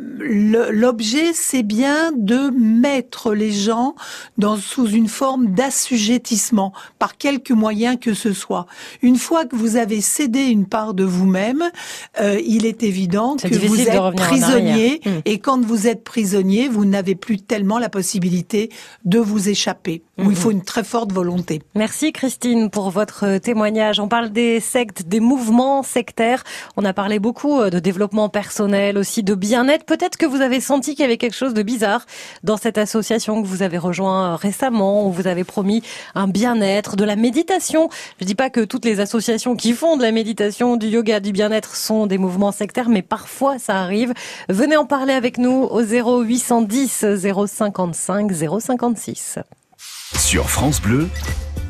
l'objet, 0.72 1.34
c'est 1.34 1.64
bien 1.64 2.12
de 2.16 2.50
mettre 2.50 3.34
les 3.34 3.52
gens 3.52 3.96
dans, 4.38 4.58
sous 4.58 4.88
une 4.88 5.08
forme 5.08 5.48
d'assujettissement 5.48 6.74
par 6.98 7.18
quelque 7.18 7.54
moyen 7.54 7.96
que 7.96 8.14
ce 8.14 8.34
soit. 8.34 8.66
Une 9.02 9.18
fois 9.18 9.46
que 9.46 9.56
vous 9.56 9.76
avez 9.76 10.02
cédé 10.02 10.46
une 10.46 10.66
part 10.66 10.94
de 10.94 11.04
vous-même, 11.04 11.64
euh, 12.20 12.40
il 12.46 12.66
est 12.66 12.84
évident 12.84 13.36
que 13.36 13.68
vous 13.68 13.82
êtes 13.82 14.16
prisonnier 14.16 15.02
hmm. 15.06 15.10
et 15.26 15.40
quand 15.40 15.64
vous 15.64 15.88
êtes 15.88 16.04
prisonnier, 16.04 16.68
vous 16.68 16.86
n'avez 16.86 17.16
plus 17.16 17.38
tellement 17.38 17.80
la 17.80 17.90
possibilité 17.90 18.70
de 19.06 19.20
vous 19.20 19.50
échapper. 19.50 20.04
Où 20.18 20.24
il 20.24 20.30
hmm. 20.30 20.36
faut 20.36 20.52
une 20.52 20.64
très 20.64 20.84
forte 20.84 21.14
volonté. 21.14 21.62
Merci 21.76 22.12
Christine 22.12 22.70
pour 22.70 22.90
votre 22.90 23.38
témoignage. 23.38 24.00
On 24.00 24.08
parle 24.08 24.30
des 24.30 24.60
sectes, 24.60 25.04
des 25.08 25.20
mouvements 25.20 25.84
sectaires. 25.84 26.44
On 26.78 26.86
a 26.86 26.94
parlé 26.94 27.20
beaucoup 27.20 27.60
euh, 27.60 27.70
de 27.70 27.80
développement 27.80 28.29
personnel, 28.30 28.98
aussi 28.98 29.24
de 29.24 29.36
bien-être. 29.36 29.86
Peut-être 29.86 30.18
que 30.18 30.26
vous 30.26 30.42
avez 30.42 30.62
senti 30.62 30.92
qu'il 30.92 31.02
y 31.02 31.06
avait 31.06 31.18
quelque 31.18 31.36
chose 31.36 31.54
de 31.54 31.64
bizarre 31.64 32.06
dans 32.44 32.58
cette 32.58 32.78
association 32.78 33.42
que 33.42 33.48
vous 33.48 33.64
avez 33.64 33.78
rejoint 33.78 34.36
récemment, 34.36 35.08
où 35.08 35.12
vous 35.12 35.28
avez 35.28 35.44
promis 35.44 35.84
un 36.16 36.28
bien-être, 36.28 36.96
de 36.96 37.04
la 37.04 37.16
méditation. 37.16 37.90
Je 38.20 38.26
dis 38.26 38.36
pas 38.36 38.50
que 38.50 38.62
toutes 38.62 38.86
les 38.86 39.00
associations 39.00 39.56
qui 39.56 39.74
font 39.74 39.98
de 39.98 40.04
la 40.04 40.12
méditation, 40.12 40.78
du 40.78 40.88
yoga, 40.88 41.20
du 41.20 41.32
bien-être 41.32 41.76
sont 41.76 42.08
des 42.08 42.18
mouvements 42.18 42.52
sectaires, 42.52 42.90
mais 42.90 43.02
parfois 43.02 43.60
ça 43.60 43.80
arrive. 43.80 44.14
Venez 44.48 44.78
en 44.78 44.86
parler 44.86 45.14
avec 45.14 45.38
nous 45.38 45.64
au 45.64 45.82
0810 45.82 47.06
055 47.48 48.32
056. 48.32 49.40
Sur 50.16 50.50
France 50.50 50.82
Bleu, 50.82 51.08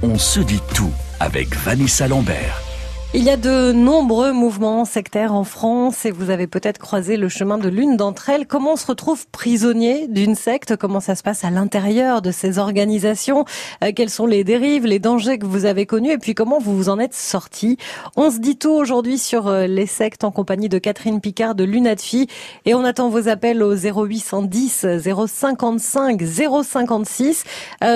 on 0.02 0.17
se 0.17 0.39
dit 0.39 0.62
tout 0.74 0.91
avec 1.19 1.56
Vanessa 1.56 2.08
Lambert. 2.08 2.69
Il 3.15 3.24
y 3.24 3.32
a 3.32 3.38
de 3.38 3.72
nombreux 3.72 4.34
mouvements 4.34 4.86
sectaires 4.86 5.34
en 5.34 5.43
France 5.43 6.06
et 6.06 6.12
vous 6.12 6.30
avez 6.30 6.45
peut-être 6.45 6.78
croisé 6.78 7.17
le 7.17 7.28
chemin 7.28 7.58
de 7.58 7.67
l'une 7.67 7.98
d'entre 7.98 8.30
elles. 8.30 8.45
Comment 8.45 8.74
on 8.74 8.76
se 8.76 8.86
retrouve 8.86 9.26
prisonnier 9.32 10.08
d'une 10.08 10.36
secte? 10.36 10.76
Comment 10.76 11.00
ça 11.00 11.15
se 11.15 11.24
passe 11.24 11.43
à 11.43 11.50
l'intérieur 11.50 12.22
de 12.22 12.30
ces 12.30 12.60
organisations? 12.60 13.45
Euh, 13.84 13.93
Quelles 13.95 14.12
sont 14.12 14.28
les 14.28 14.43
dérives, 14.43 14.86
les 14.86 15.00
dangers 15.00 15.39
que 15.39 15.48
vous 15.48 15.65
avez 15.65 15.88
connus? 15.88 16.12
Et 16.12 16.17
puis 16.19 16.36
comment 16.36 16.60
vous 16.60 16.78
vous 16.78 16.89
en 16.89 17.00
êtes 17.00 17.15
sorti? 17.15 17.78
On 18.15 18.30
se 18.30 18.38
dit 18.38 18.58
tout 18.58 18.69
aujourd'hui 18.69 19.17
sur 19.17 19.48
euh, 19.48 19.65
les 19.65 19.88
sectes 19.88 20.24
en 20.24 20.30
compagnie 20.30 20.69
de 20.69 20.78
Catherine 20.78 21.19
Picard 21.19 21.56
de 21.56 21.63
Lunatfi. 21.63 22.28
Et 22.65 22.76
on 22.76 22.84
attend 22.84 23.10
vos 23.10 23.28
appels 23.28 23.63
au 23.63 23.74
0810 23.74 24.86
055 25.28 26.22
056 26.63 27.43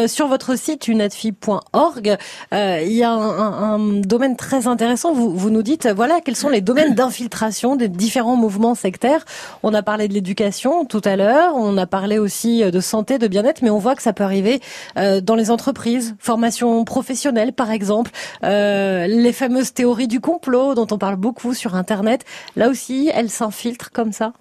sur 0.08 0.28
votre 0.28 0.58
site 0.58 0.88
lunatfi.org. 0.88 2.17
Euh, 2.52 2.82
il 2.84 2.93
y 2.93 3.04
a 3.04 3.12
un 3.12 4.02
domaine 4.02 4.36
très 4.36 4.65
intéressant 4.65 5.03
vous, 5.12 5.50
nous 5.50 5.63
dites, 5.63 5.88
voilà, 5.88 6.22
quels 6.22 6.36
sont 6.36 6.50
les 6.50 6.62
domaines 6.62 6.94
d'infiltration 6.94 7.76
des 7.76 7.88
différents 7.88 8.36
mouvements 8.36 8.76
sectaires. 8.76 9.26
On 9.63 9.74
a 9.74 9.82
parlé 9.82 10.08
de 10.08 10.13
l'éducation 10.13 10.86
tout 10.86 11.02
à 11.04 11.16
l'heure, 11.16 11.56
on 11.56 11.78
a 11.78 11.88
parlé 11.88 12.20
aussi 12.20 12.63
de 12.63 12.80
santé, 12.80 13.18
de 13.18 13.28
bien-être, 13.28 13.62
mais 13.63 13.70
on 13.70 13.80
voit 13.80 13.96
que 13.96 14.02
ça 14.02 14.13
peut 14.13 14.24
arriver 14.24 14.62
euh, 14.98 15.20
dans 15.22 15.36
les 15.36 15.52
entreprises, 15.52 16.16
formation 16.20 16.86
professionnelle 16.86 17.54
par 17.54 17.72
exemple, 17.72 18.12
euh, 18.44 19.08
les 19.08 19.34
fameuses 19.34 19.74
théories 19.74 20.08
du 20.08 20.20
complot 20.20 20.76
dont 20.76 20.88
on 20.92 20.98
parle 20.98 21.16
beaucoup 21.16 21.54
sur 21.54 21.76
Internet. 21.76 22.26
Là 22.56 22.70
aussi, 22.70 23.10
elles 23.13 23.30
s'infiltrent 23.30 23.92
comme 23.92 24.12
ça? 24.12 24.34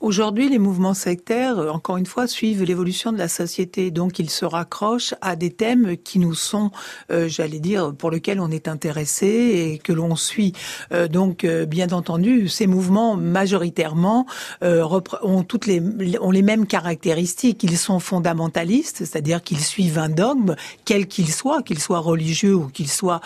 Aujourd'hui, 0.00 0.50
les 0.50 0.58
mouvements 0.58 0.92
sectaires, 0.92 1.58
euh, 1.58 1.70
encore 1.70 1.96
une 1.96 2.04
fois, 2.04 2.26
suivent 2.26 2.62
l'évolution 2.62 3.12
de 3.12 3.18
la 3.18 3.28
société. 3.28 3.90
Donc, 3.90 4.18
ils 4.18 4.28
se 4.28 4.44
raccrochent 4.44 5.14
à 5.22 5.36
des 5.36 5.50
thèmes 5.50 5.96
qui 5.96 6.18
nous 6.18 6.34
sont, 6.34 6.70
euh, 7.10 7.28
j'allais 7.28 7.60
dire, 7.60 7.94
pour 7.94 8.10
lesquels 8.10 8.38
on 8.38 8.50
est 8.50 8.68
intéressé 8.68 9.26
et 9.26 9.78
que 9.78 9.94
l'on 9.94 10.14
suit. 10.14 10.52
Euh, 10.92 11.08
donc, 11.08 11.46
bien 11.46 11.88
entendu, 11.92 12.46
ces 12.48 12.66
mouvements, 12.66 13.16
majoritairement, 13.16 14.26
ont 14.62 15.42
toutes 15.42 15.66
les, 15.66 15.80
ont 16.20 16.30
les 16.30 16.42
mêmes 16.42 16.66
caractéristiques. 16.66 17.62
Ils 17.62 17.78
sont 17.78 17.98
fondamentalistes, 17.98 18.98
c'est-à-dire 18.98 19.42
qu'ils 19.42 19.60
suivent 19.60 19.98
un 19.98 20.08
dogme, 20.08 20.56
quel 20.84 21.06
qu'il 21.06 21.32
soit, 21.32 21.62
qu'il 21.62 21.78
soit 21.78 22.00
religieux 22.00 22.54
ou 22.54 22.68
qu'il 22.68 22.88
soit 22.88 23.20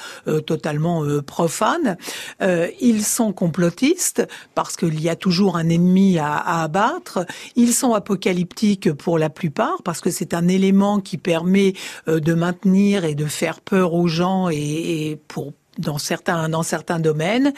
totalement 0.46 1.04
profane. 1.22 1.96
ils 2.80 3.04
sont 3.04 3.32
complotistes 3.32 4.26
parce 4.54 4.76
qu'il 4.76 5.00
y 5.00 5.08
a 5.08 5.16
toujours 5.16 5.56
un 5.56 5.68
ennemi 5.68 6.18
à, 6.18 6.36
à 6.36 6.59
Ils 7.56 7.72
sont 7.72 7.94
apocalyptiques 7.94 8.92
pour 8.92 9.18
la 9.18 9.30
plupart 9.30 9.82
parce 9.82 10.00
que 10.00 10.10
c'est 10.10 10.34
un 10.34 10.48
élément 10.48 11.00
qui 11.00 11.18
permet 11.18 11.74
euh, 12.08 12.20
de 12.20 12.34
maintenir 12.34 13.04
et 13.04 13.14
de 13.14 13.26
faire 13.26 13.60
peur 13.60 13.94
aux 13.94 14.08
gens 14.08 14.48
et 14.50 15.18
pour 15.28 15.52
dans 15.78 15.98
certains 15.98 16.48
dans 16.48 16.62
certains 16.62 16.98
domaines 16.98 17.52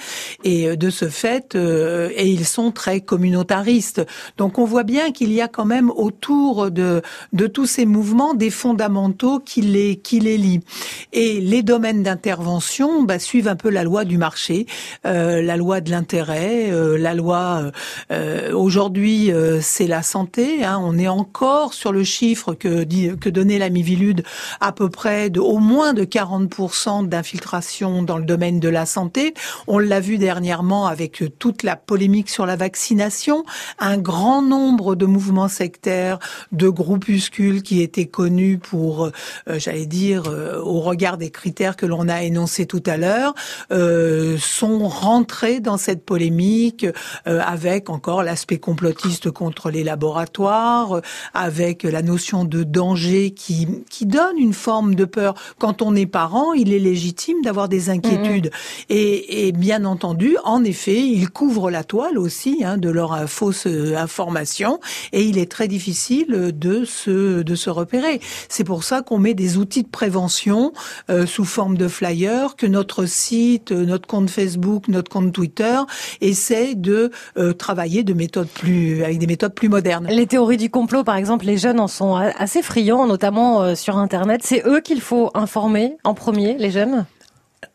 et 0.44 0.68
euh, 0.68 0.76
de 0.76 0.90
ce 0.90 1.08
fait 1.08 1.54
euh, 1.54 2.10
et 2.14 2.28
ils 2.28 2.44
sont 2.44 2.70
très 2.70 3.00
communautaristes. 3.00 4.02
Donc 4.36 4.58
on 4.58 4.64
voit 4.64 4.82
bien 4.82 5.12
qu'il 5.12 5.32
y 5.32 5.40
a 5.40 5.48
quand 5.48 5.64
même 5.64 5.90
autour 5.90 6.70
de 6.70 7.02
de 7.32 7.46
tous 7.46 7.66
ces 7.66 7.86
mouvements 7.86 8.34
des 8.34 8.50
fondamentaux 8.50 9.40
qui 9.40 9.62
les 9.62 9.96
qui 9.96 10.20
les 10.20 10.36
lient. 10.36 10.60
Et 11.12 11.40
les 11.40 11.62
domaines 11.62 12.02
d'intervention 12.02 13.02
bah, 13.02 13.18
suivent 13.18 13.48
un 13.48 13.56
peu 13.56 13.70
la 13.70 13.82
loi 13.82 14.04
du 14.04 14.18
marché, 14.18 14.66
euh, 15.06 15.40
la 15.40 15.56
loi 15.56 15.80
de 15.80 15.90
l'intérêt, 15.90 16.70
euh, 16.70 16.98
la 16.98 17.14
loi 17.14 17.70
aujourd'hui 18.52 19.30
c'est 19.60 19.86
la 19.86 20.02
santé. 20.02 20.64
Hein, 20.64 20.80
on 20.82 20.98
est 20.98 21.08
encore 21.08 21.74
sur 21.74 21.92
le 21.92 22.04
chiffre 22.04 22.54
que 22.54 22.84
que 23.14 23.28
donnait 23.28 23.58
la 23.58 23.70
Mivilude 23.70 24.22
à 24.60 24.72
peu 24.72 24.88
près 24.90 25.30
de 25.30 25.40
au 25.40 25.58
moins 25.58 25.94
de 25.94 26.04
40% 26.04 27.08
d'infiltration 27.08 28.01
dans 28.04 28.18
le 28.18 28.24
domaine 28.24 28.60
de 28.60 28.68
la 28.68 28.86
santé. 28.86 29.34
On 29.66 29.78
l'a 29.78 30.00
vu 30.00 30.18
dernièrement 30.18 30.86
avec 30.86 31.24
toute 31.38 31.62
la 31.62 31.76
polémique 31.76 32.30
sur 32.30 32.46
la 32.46 32.56
vaccination, 32.56 33.44
un 33.78 33.98
grand 33.98 34.42
nombre 34.42 34.94
de 34.94 35.06
mouvements 35.06 35.48
sectaires, 35.48 36.18
de 36.52 36.68
groupuscules 36.68 37.62
qui 37.62 37.82
étaient 37.82 38.06
connus 38.06 38.58
pour, 38.58 39.06
euh, 39.06 39.10
j'allais 39.58 39.86
dire, 39.86 40.24
euh, 40.28 40.60
au 40.60 40.80
regard 40.80 41.18
des 41.18 41.30
critères 41.30 41.76
que 41.76 41.86
l'on 41.86 42.08
a 42.08 42.22
énoncés 42.22 42.66
tout 42.66 42.82
à 42.86 42.96
l'heure, 42.96 43.34
euh, 43.70 44.36
sont 44.38 44.88
rentrés 44.88 45.60
dans 45.60 45.76
cette 45.76 46.04
polémique 46.04 46.86
avec 47.24 47.90
encore 47.90 48.22
l'aspect 48.22 48.58
complotiste 48.58 49.30
contre 49.30 49.70
les 49.70 49.84
laboratoires, 49.84 51.00
avec 51.34 51.82
la 51.82 52.02
notion 52.02 52.44
de 52.44 52.62
danger 52.62 53.30
qui, 53.30 53.68
qui 53.90 54.06
donne 54.06 54.38
une 54.38 54.52
forme 54.52 54.94
de 54.94 55.04
peur. 55.04 55.34
Quand 55.58 55.82
on 55.82 55.94
est 55.94 56.06
parent, 56.06 56.52
il 56.52 56.72
est 56.72 56.78
légitime 56.78 57.42
d'avoir 57.42 57.68
des 57.68 57.90
inquiétudes 57.92 58.12
inquiétude. 58.12 58.50
Et, 58.88 59.52
bien 59.52 59.84
entendu, 59.84 60.36
en 60.44 60.64
effet, 60.64 61.00
ils 61.00 61.30
couvrent 61.30 61.70
la 61.70 61.84
toile 61.84 62.18
aussi 62.18 62.62
hein, 62.64 62.78
de 62.78 62.88
leur 62.88 63.12
euh, 63.12 63.26
fausse 63.26 63.66
euh, 63.66 63.96
information 63.96 64.80
et 65.12 65.22
il 65.22 65.38
est 65.38 65.50
très 65.50 65.68
difficile 65.68 66.52
de 66.54 66.84
se, 66.84 67.42
de 67.42 67.54
se 67.54 67.70
repérer. 67.70 68.20
C'est 68.48 68.64
pour 68.64 68.82
ça 68.84 69.02
qu'on 69.02 69.18
met 69.18 69.34
des 69.34 69.56
outils 69.56 69.82
de 69.82 69.88
prévention 69.88 70.72
euh, 71.10 71.26
sous 71.26 71.44
forme 71.44 71.76
de 71.76 71.88
flyers, 71.88 72.56
que 72.56 72.66
notre 72.66 73.04
site, 73.06 73.72
notre 73.72 74.06
compte 74.06 74.30
Facebook, 74.30 74.88
notre 74.88 75.10
compte 75.10 75.32
Twitter 75.32 75.78
essaie 76.20 76.74
de 76.74 77.10
travailler 77.58 78.02
de 78.02 78.14
méthodes 78.14 78.48
plus, 78.48 79.02
avec 79.04 79.18
des 79.18 79.26
méthodes 79.26 79.54
plus 79.54 79.68
modernes. 79.68 80.06
Les 80.08 80.26
théories 80.26 80.56
du 80.56 80.70
complot, 80.70 81.04
par 81.04 81.16
exemple, 81.16 81.44
les 81.44 81.58
jeunes 81.58 81.80
en 81.80 81.88
sont 81.88 82.14
assez 82.14 82.62
friands, 82.62 83.06
notamment 83.06 83.74
sur 83.74 83.96
Internet. 83.96 84.40
C'est 84.44 84.66
eux 84.66 84.80
qu'il 84.80 85.00
faut 85.00 85.30
informer 85.34 85.96
en 86.04 86.14
premier, 86.14 86.56
les 86.58 86.70
jeunes? 86.70 87.04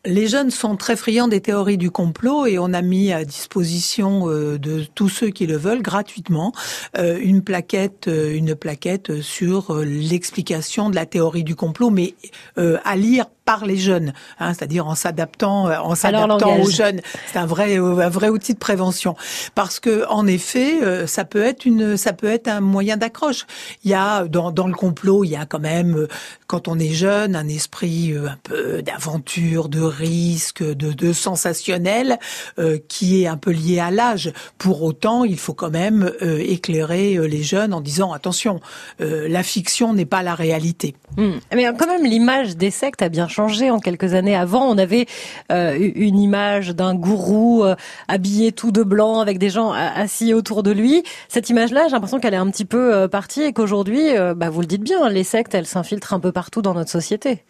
Les 0.04 0.26
jeunes 0.26 0.50
sont 0.50 0.76
très 0.76 0.96
friands 0.96 1.28
des 1.28 1.40
théories 1.40 1.78
du 1.78 1.90
complot 1.90 2.46
et 2.46 2.58
on 2.58 2.72
a 2.72 2.82
mis 2.82 3.12
à 3.12 3.24
disposition 3.24 4.28
euh, 4.28 4.58
de 4.58 4.84
tous 4.94 5.08
ceux 5.08 5.30
qui 5.30 5.46
le 5.46 5.56
veulent 5.56 5.82
gratuitement 5.82 6.52
euh, 6.98 7.18
une 7.20 7.42
plaquette, 7.42 8.08
euh, 8.08 8.34
une 8.34 8.54
plaquette 8.54 9.20
sur 9.22 9.74
l'explication 9.76 10.90
de 10.90 10.94
la 10.94 11.06
théorie 11.06 11.44
du 11.44 11.56
complot, 11.56 11.90
mais 11.90 12.14
à 12.56 12.96
lire 12.96 13.26
par 13.48 13.64
les 13.64 13.78
jeunes, 13.78 14.12
hein, 14.40 14.52
c'est-à-dire 14.52 14.86
en 14.86 14.94
s'adaptant, 14.94 15.70
en 15.70 15.94
s'adaptant 15.94 16.60
aux 16.60 16.68
jeunes. 16.68 17.00
C'est 17.32 17.38
un 17.38 17.46
vrai, 17.46 17.78
un 17.78 18.10
vrai 18.10 18.28
outil 18.28 18.52
de 18.52 18.58
prévention, 18.58 19.16
parce 19.54 19.80
que 19.80 20.06
en 20.10 20.26
effet, 20.26 21.06
ça 21.06 21.24
peut 21.24 21.42
être 21.42 21.64
une, 21.64 21.96
ça 21.96 22.12
peut 22.12 22.26
être 22.26 22.48
un 22.48 22.60
moyen 22.60 22.98
d'accroche. 22.98 23.46
Il 23.84 23.90
y 23.90 23.94
a 23.94 24.24
dans, 24.24 24.50
dans 24.50 24.66
le 24.66 24.74
complot, 24.74 25.24
il 25.24 25.30
y 25.30 25.36
a 25.36 25.46
quand 25.46 25.60
même, 25.60 26.06
quand 26.46 26.68
on 26.68 26.78
est 26.78 26.92
jeune, 26.92 27.34
un 27.36 27.48
esprit 27.48 28.12
un 28.14 28.36
peu 28.42 28.82
d'aventure, 28.82 29.70
de 29.70 29.80
risque, 29.80 30.62
de, 30.62 30.92
de 30.92 31.12
sensationnel, 31.14 32.18
euh, 32.58 32.76
qui 32.86 33.22
est 33.22 33.28
un 33.28 33.38
peu 33.38 33.50
lié 33.50 33.80
à 33.80 33.90
l'âge. 33.90 34.30
Pour 34.58 34.82
autant, 34.82 35.24
il 35.24 35.38
faut 35.38 35.54
quand 35.54 35.70
même 35.70 36.12
euh, 36.20 36.38
éclairer 36.38 37.14
euh, 37.16 37.26
les 37.26 37.42
jeunes 37.42 37.72
en 37.72 37.80
disant 37.80 38.12
attention, 38.12 38.60
la 38.98 39.42
fiction 39.42 39.94
n'est 39.94 40.04
pas 40.04 40.22
la 40.22 40.34
réalité. 40.34 40.94
Hmm. 41.16 41.38
Mais 41.54 41.64
quand 41.78 41.86
même, 41.86 42.04
l'image 42.04 42.56
des 42.56 42.70
sectes 42.70 43.00
a 43.00 43.08
bien 43.08 43.26
changé 43.26 43.37
en 43.38 43.78
quelques 43.78 44.14
années. 44.14 44.36
Avant, 44.36 44.64
on 44.68 44.78
avait 44.78 45.06
une 45.50 46.18
image 46.18 46.70
d'un 46.70 46.94
gourou 46.94 47.64
habillé 48.08 48.52
tout 48.52 48.72
de 48.72 48.82
blanc 48.82 49.20
avec 49.20 49.38
des 49.38 49.50
gens 49.50 49.72
assis 49.72 50.34
autour 50.34 50.62
de 50.62 50.70
lui. 50.70 51.02
Cette 51.28 51.48
image-là, 51.50 51.84
j'ai 51.86 51.92
l'impression 51.92 52.20
qu'elle 52.20 52.34
est 52.34 52.38
un 52.38 52.50
petit 52.50 52.64
peu 52.64 53.08
partie 53.08 53.42
et 53.42 53.52
qu'aujourd'hui, 53.52 54.02
bah, 54.36 54.50
vous 54.50 54.60
le 54.60 54.66
dites 54.66 54.82
bien, 54.82 55.08
les 55.08 55.24
sectes, 55.24 55.54
elles 55.54 55.66
s'infiltrent 55.66 56.14
un 56.14 56.20
peu 56.20 56.32
partout 56.32 56.62
dans 56.62 56.74
notre 56.74 56.90
société. 56.90 57.44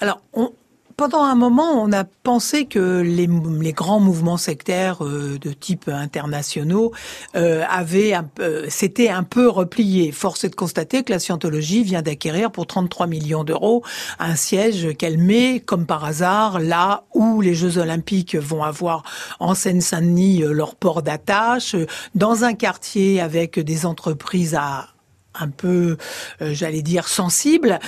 Alors, 0.00 0.20
on, 0.34 0.52
pendant 1.00 1.24
un 1.24 1.34
moment, 1.34 1.82
on 1.82 1.94
a 1.94 2.04
pensé 2.04 2.66
que 2.66 3.00
les, 3.00 3.26
grands 3.72 4.00
mouvements 4.00 4.36
sectaires 4.36 5.02
euh, 5.02 5.38
de 5.40 5.50
type 5.50 5.88
internationaux 5.88 6.92
euh, 7.36 7.64
avaient 7.70 8.12
euh, 8.38 8.66
s'étaient 8.68 9.08
un 9.08 9.22
peu 9.22 9.48
repliés. 9.48 10.12
Force 10.12 10.44
est 10.44 10.50
de 10.50 10.54
constater 10.54 11.02
que 11.02 11.10
la 11.10 11.18
scientologie 11.18 11.84
vient 11.84 12.02
d'acquérir 12.02 12.52
pour 12.52 12.66
33 12.66 13.06
millions 13.06 13.44
d'euros 13.44 13.82
un 14.18 14.36
siège 14.36 14.94
qu'elle 14.98 15.16
met, 15.16 15.60
comme 15.60 15.86
par 15.86 16.04
hasard, 16.04 16.60
là 16.60 17.04
où 17.14 17.40
les 17.40 17.54
Jeux 17.54 17.78
Olympiques 17.78 18.36
vont 18.36 18.62
avoir 18.62 19.02
en 19.38 19.54
Seine-Saint-Denis 19.54 20.40
leur 20.40 20.74
port 20.74 21.00
d'attache, 21.00 21.76
dans 22.14 22.44
un 22.44 22.52
quartier 22.52 23.22
avec 23.22 23.58
des 23.58 23.86
entreprises 23.86 24.54
à 24.54 24.88
un 25.34 25.48
peu, 25.48 25.96
j'allais 26.40 26.82
dire, 26.82 27.06
sensibles. 27.08 27.78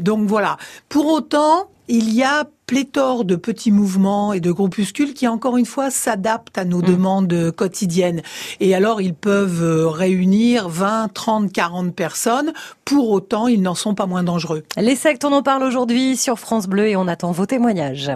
donc 0.00 0.28
voilà. 0.28 0.58
Pour 0.88 1.06
autant, 1.06 1.70
il 1.88 2.12
y 2.12 2.22
a 2.22 2.44
pléthore 2.66 3.24
de 3.24 3.36
petits 3.36 3.70
mouvements 3.70 4.32
et 4.32 4.40
de 4.40 4.50
groupuscules 4.50 5.14
qui, 5.14 5.28
encore 5.28 5.56
une 5.56 5.66
fois, 5.66 5.90
s'adaptent 5.90 6.58
à 6.58 6.64
nos 6.64 6.78
mm. 6.78 6.86
demandes 6.86 7.50
quotidiennes. 7.52 8.22
Et 8.60 8.74
alors, 8.74 9.00
ils 9.00 9.14
peuvent 9.14 9.62
euh, 9.62 9.88
réunir 9.88 10.68
20, 10.68 11.12
30, 11.12 11.52
40 11.52 11.94
personnes. 11.94 12.52
Pour 12.84 13.10
autant, 13.10 13.46
ils 13.46 13.62
n'en 13.62 13.74
sont 13.74 13.94
pas 13.94 14.06
moins 14.06 14.24
dangereux. 14.24 14.64
Les 14.76 14.96
sectes, 14.96 15.24
on 15.24 15.32
en 15.32 15.42
parle 15.42 15.62
aujourd'hui 15.62 16.16
sur 16.16 16.38
France 16.38 16.66
Bleu 16.66 16.88
et 16.88 16.96
on 16.96 17.06
attend 17.06 17.30
vos 17.30 17.46
témoignages. 17.46 18.10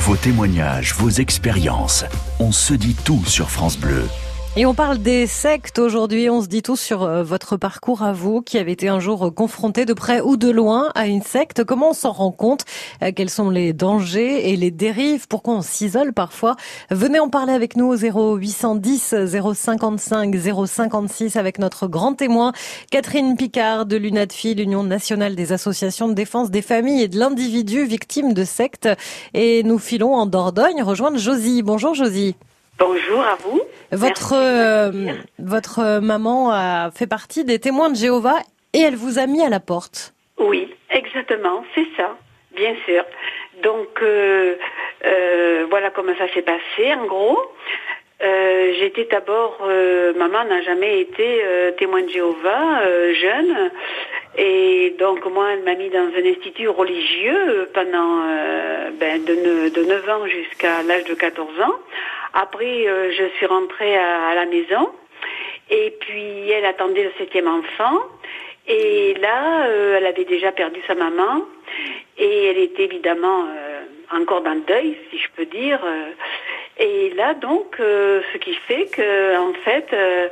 Vos 0.00 0.16
témoignages, 0.16 0.94
vos 0.94 1.10
expériences. 1.10 2.04
On 2.40 2.52
se 2.52 2.74
dit 2.74 2.96
tout 3.04 3.24
sur 3.24 3.50
France 3.50 3.78
Bleu. 3.78 4.02
Et 4.58 4.64
on 4.64 4.72
parle 4.72 4.96
des 4.96 5.26
sectes 5.26 5.78
aujourd'hui. 5.78 6.30
On 6.30 6.40
se 6.40 6.46
dit 6.46 6.62
tout 6.62 6.76
sur 6.76 7.02
euh, 7.02 7.22
votre 7.22 7.58
parcours 7.58 8.02
à 8.02 8.14
vous, 8.14 8.40
qui 8.40 8.56
avez 8.56 8.72
été 8.72 8.88
un 8.88 9.00
jour 9.00 9.34
confronté 9.34 9.84
de 9.84 9.92
près 9.92 10.22
ou 10.22 10.38
de 10.38 10.48
loin 10.48 10.90
à 10.94 11.08
une 11.08 11.20
secte. 11.20 11.62
Comment 11.62 11.90
on 11.90 11.92
s'en 11.92 12.12
rend 12.12 12.32
compte? 12.32 12.64
Euh, 13.02 13.12
Quels 13.14 13.28
sont 13.28 13.50
les 13.50 13.74
dangers 13.74 14.50
et 14.50 14.56
les 14.56 14.70
dérives? 14.70 15.28
Pourquoi 15.28 15.56
on 15.56 15.60
s'isole 15.60 16.14
parfois? 16.14 16.56
Venez 16.90 17.20
en 17.20 17.28
parler 17.28 17.52
avec 17.52 17.76
nous 17.76 17.84
au 17.84 17.96
0810 17.96 19.14
055 19.52 20.34
056 20.66 21.36
avec 21.36 21.58
notre 21.58 21.86
grand 21.86 22.14
témoin 22.14 22.52
Catherine 22.90 23.36
Picard 23.36 23.84
de 23.84 23.98
l'UNADFI, 23.98 24.54
l'Union 24.54 24.84
nationale 24.84 25.34
des 25.34 25.52
associations 25.52 26.08
de 26.08 26.14
défense 26.14 26.50
des 26.50 26.62
familles 26.62 27.02
et 27.02 27.08
de 27.08 27.18
l'individu 27.18 27.84
victime 27.84 28.32
de 28.32 28.44
sectes. 28.44 28.88
Et 29.34 29.62
nous 29.64 29.78
filons 29.78 30.14
en 30.14 30.24
Dordogne 30.24 30.82
rejoindre 30.82 31.18
Josie. 31.18 31.62
Bonjour 31.62 31.92
Josie. 31.92 32.36
Bonjour 32.78 33.20
à 33.20 33.36
vous. 33.36 33.62
Votre 33.90 34.34
euh, 34.34 34.90
votre 35.38 36.00
maman 36.00 36.50
a 36.50 36.90
fait 36.90 37.06
partie 37.06 37.42
des 37.42 37.58
témoins 37.58 37.88
de 37.88 37.96
Jéhovah 37.96 38.38
et 38.74 38.80
elle 38.80 38.96
vous 38.96 39.18
a 39.18 39.26
mis 39.26 39.42
à 39.42 39.48
la 39.48 39.60
porte. 39.60 40.12
Oui, 40.38 40.74
exactement, 40.90 41.64
c'est 41.74 41.86
ça, 41.96 42.18
bien 42.54 42.74
sûr. 42.84 43.02
Donc 43.62 44.02
euh, 44.02 44.56
euh, 45.06 45.66
voilà 45.70 45.88
comment 45.90 46.12
ça 46.18 46.28
s'est 46.34 46.42
passé 46.42 46.92
en 46.94 47.06
gros. 47.06 47.38
J'étais 48.20 49.08
d'abord, 49.10 49.58
maman 50.16 50.44
n'a 50.44 50.60
jamais 50.62 51.00
été 51.00 51.42
témoin 51.78 52.02
de 52.02 52.08
Jéhovah, 52.08 52.82
jeune, 53.12 53.70
et 54.36 54.94
donc 54.98 55.24
moi 55.26 55.52
elle 55.52 55.62
m'a 55.62 55.74
mis 55.74 55.88
dans 55.90 56.10
un 56.16 56.24
institut 56.24 56.68
religieux 56.68 57.68
pendant 57.72 58.20
ben, 58.98 59.24
de, 59.24 59.68
de 59.68 59.82
9 59.82 60.08
ans 60.08 60.26
jusqu'à 60.26 60.82
l'âge 60.82 61.04
de 61.04 61.14
14 61.14 61.60
ans. 61.60 61.74
Après, 62.38 62.86
euh, 62.86 63.10
je 63.12 63.28
suis 63.36 63.46
rentrée 63.46 63.96
à, 63.96 64.34
la 64.34 64.44
maison. 64.44 64.90
Et 65.70 65.96
puis 66.00 66.50
elle 66.50 66.66
attendait 66.66 67.04
le 67.04 67.12
septième 67.16 67.48
enfant. 67.48 67.98
Et 68.68 69.14
là, 69.14 69.66
euh, 69.68 69.96
elle 69.96 70.06
avait 70.06 70.26
déjà 70.26 70.52
perdu 70.52 70.78
sa 70.86 70.94
maman. 70.94 71.46
Et 72.18 72.46
elle 72.46 72.58
était 72.58 72.84
évidemment 72.84 73.46
euh, 73.48 73.80
encore 74.12 74.42
dans 74.42 74.52
le 74.52 74.60
deuil, 74.60 74.98
si 75.10 75.18
je 75.18 75.28
peux 75.34 75.46
dire. 75.46 75.80
Et 76.78 77.10
là, 77.14 77.34
donc, 77.34 77.76
euh, 77.80 78.20
ce 78.32 78.38
qui 78.38 78.54
fait 78.54 78.86
que, 78.86 79.38
en 79.38 79.54
fait, 79.64 79.86
euh, 79.92 80.28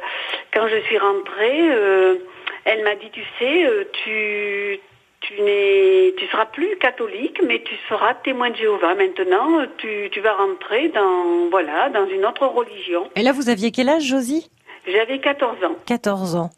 quand 0.53 0.69
je 0.69 0.81
suis 0.83 0.99
rentrée, 0.99 1.71
euh, 1.71 2.17
elle 2.65 2.85
m'a 2.85 2.95
dit, 2.97 3.11
tu 3.11 3.23
sais, 3.39 3.67
tu 4.05 4.81
tu 5.21 5.41
n'es, 5.41 6.13
tu 6.19 6.27
seras 6.27 6.45
plus 6.45 6.77
catholique, 6.77 7.41
mais 7.47 7.63
tu 7.63 7.75
seras 7.89 8.13
témoin 8.13 8.51
de 8.51 8.57
Jéhovah. 8.57 8.95
Maintenant, 8.95 9.65
tu, 9.79 10.11
tu 10.13 10.21
vas 10.21 10.35
rentrer 10.35 10.91
dans, 10.91 11.49
voilà, 11.51 11.89
dans 11.89 12.07
une 12.07 12.27
autre 12.27 12.47
religion. 12.47 13.09
Et 13.17 13.23
là, 13.23 13.33
vous 13.33 13.49
aviez 13.49 13.71
quel 13.71 13.89
âge, 13.89 14.03
Josie? 14.03 14.51
J'avais 14.87 15.19
14 15.21 15.65
ans. 15.65 15.77
14 15.87 16.37
ans. 16.37 16.51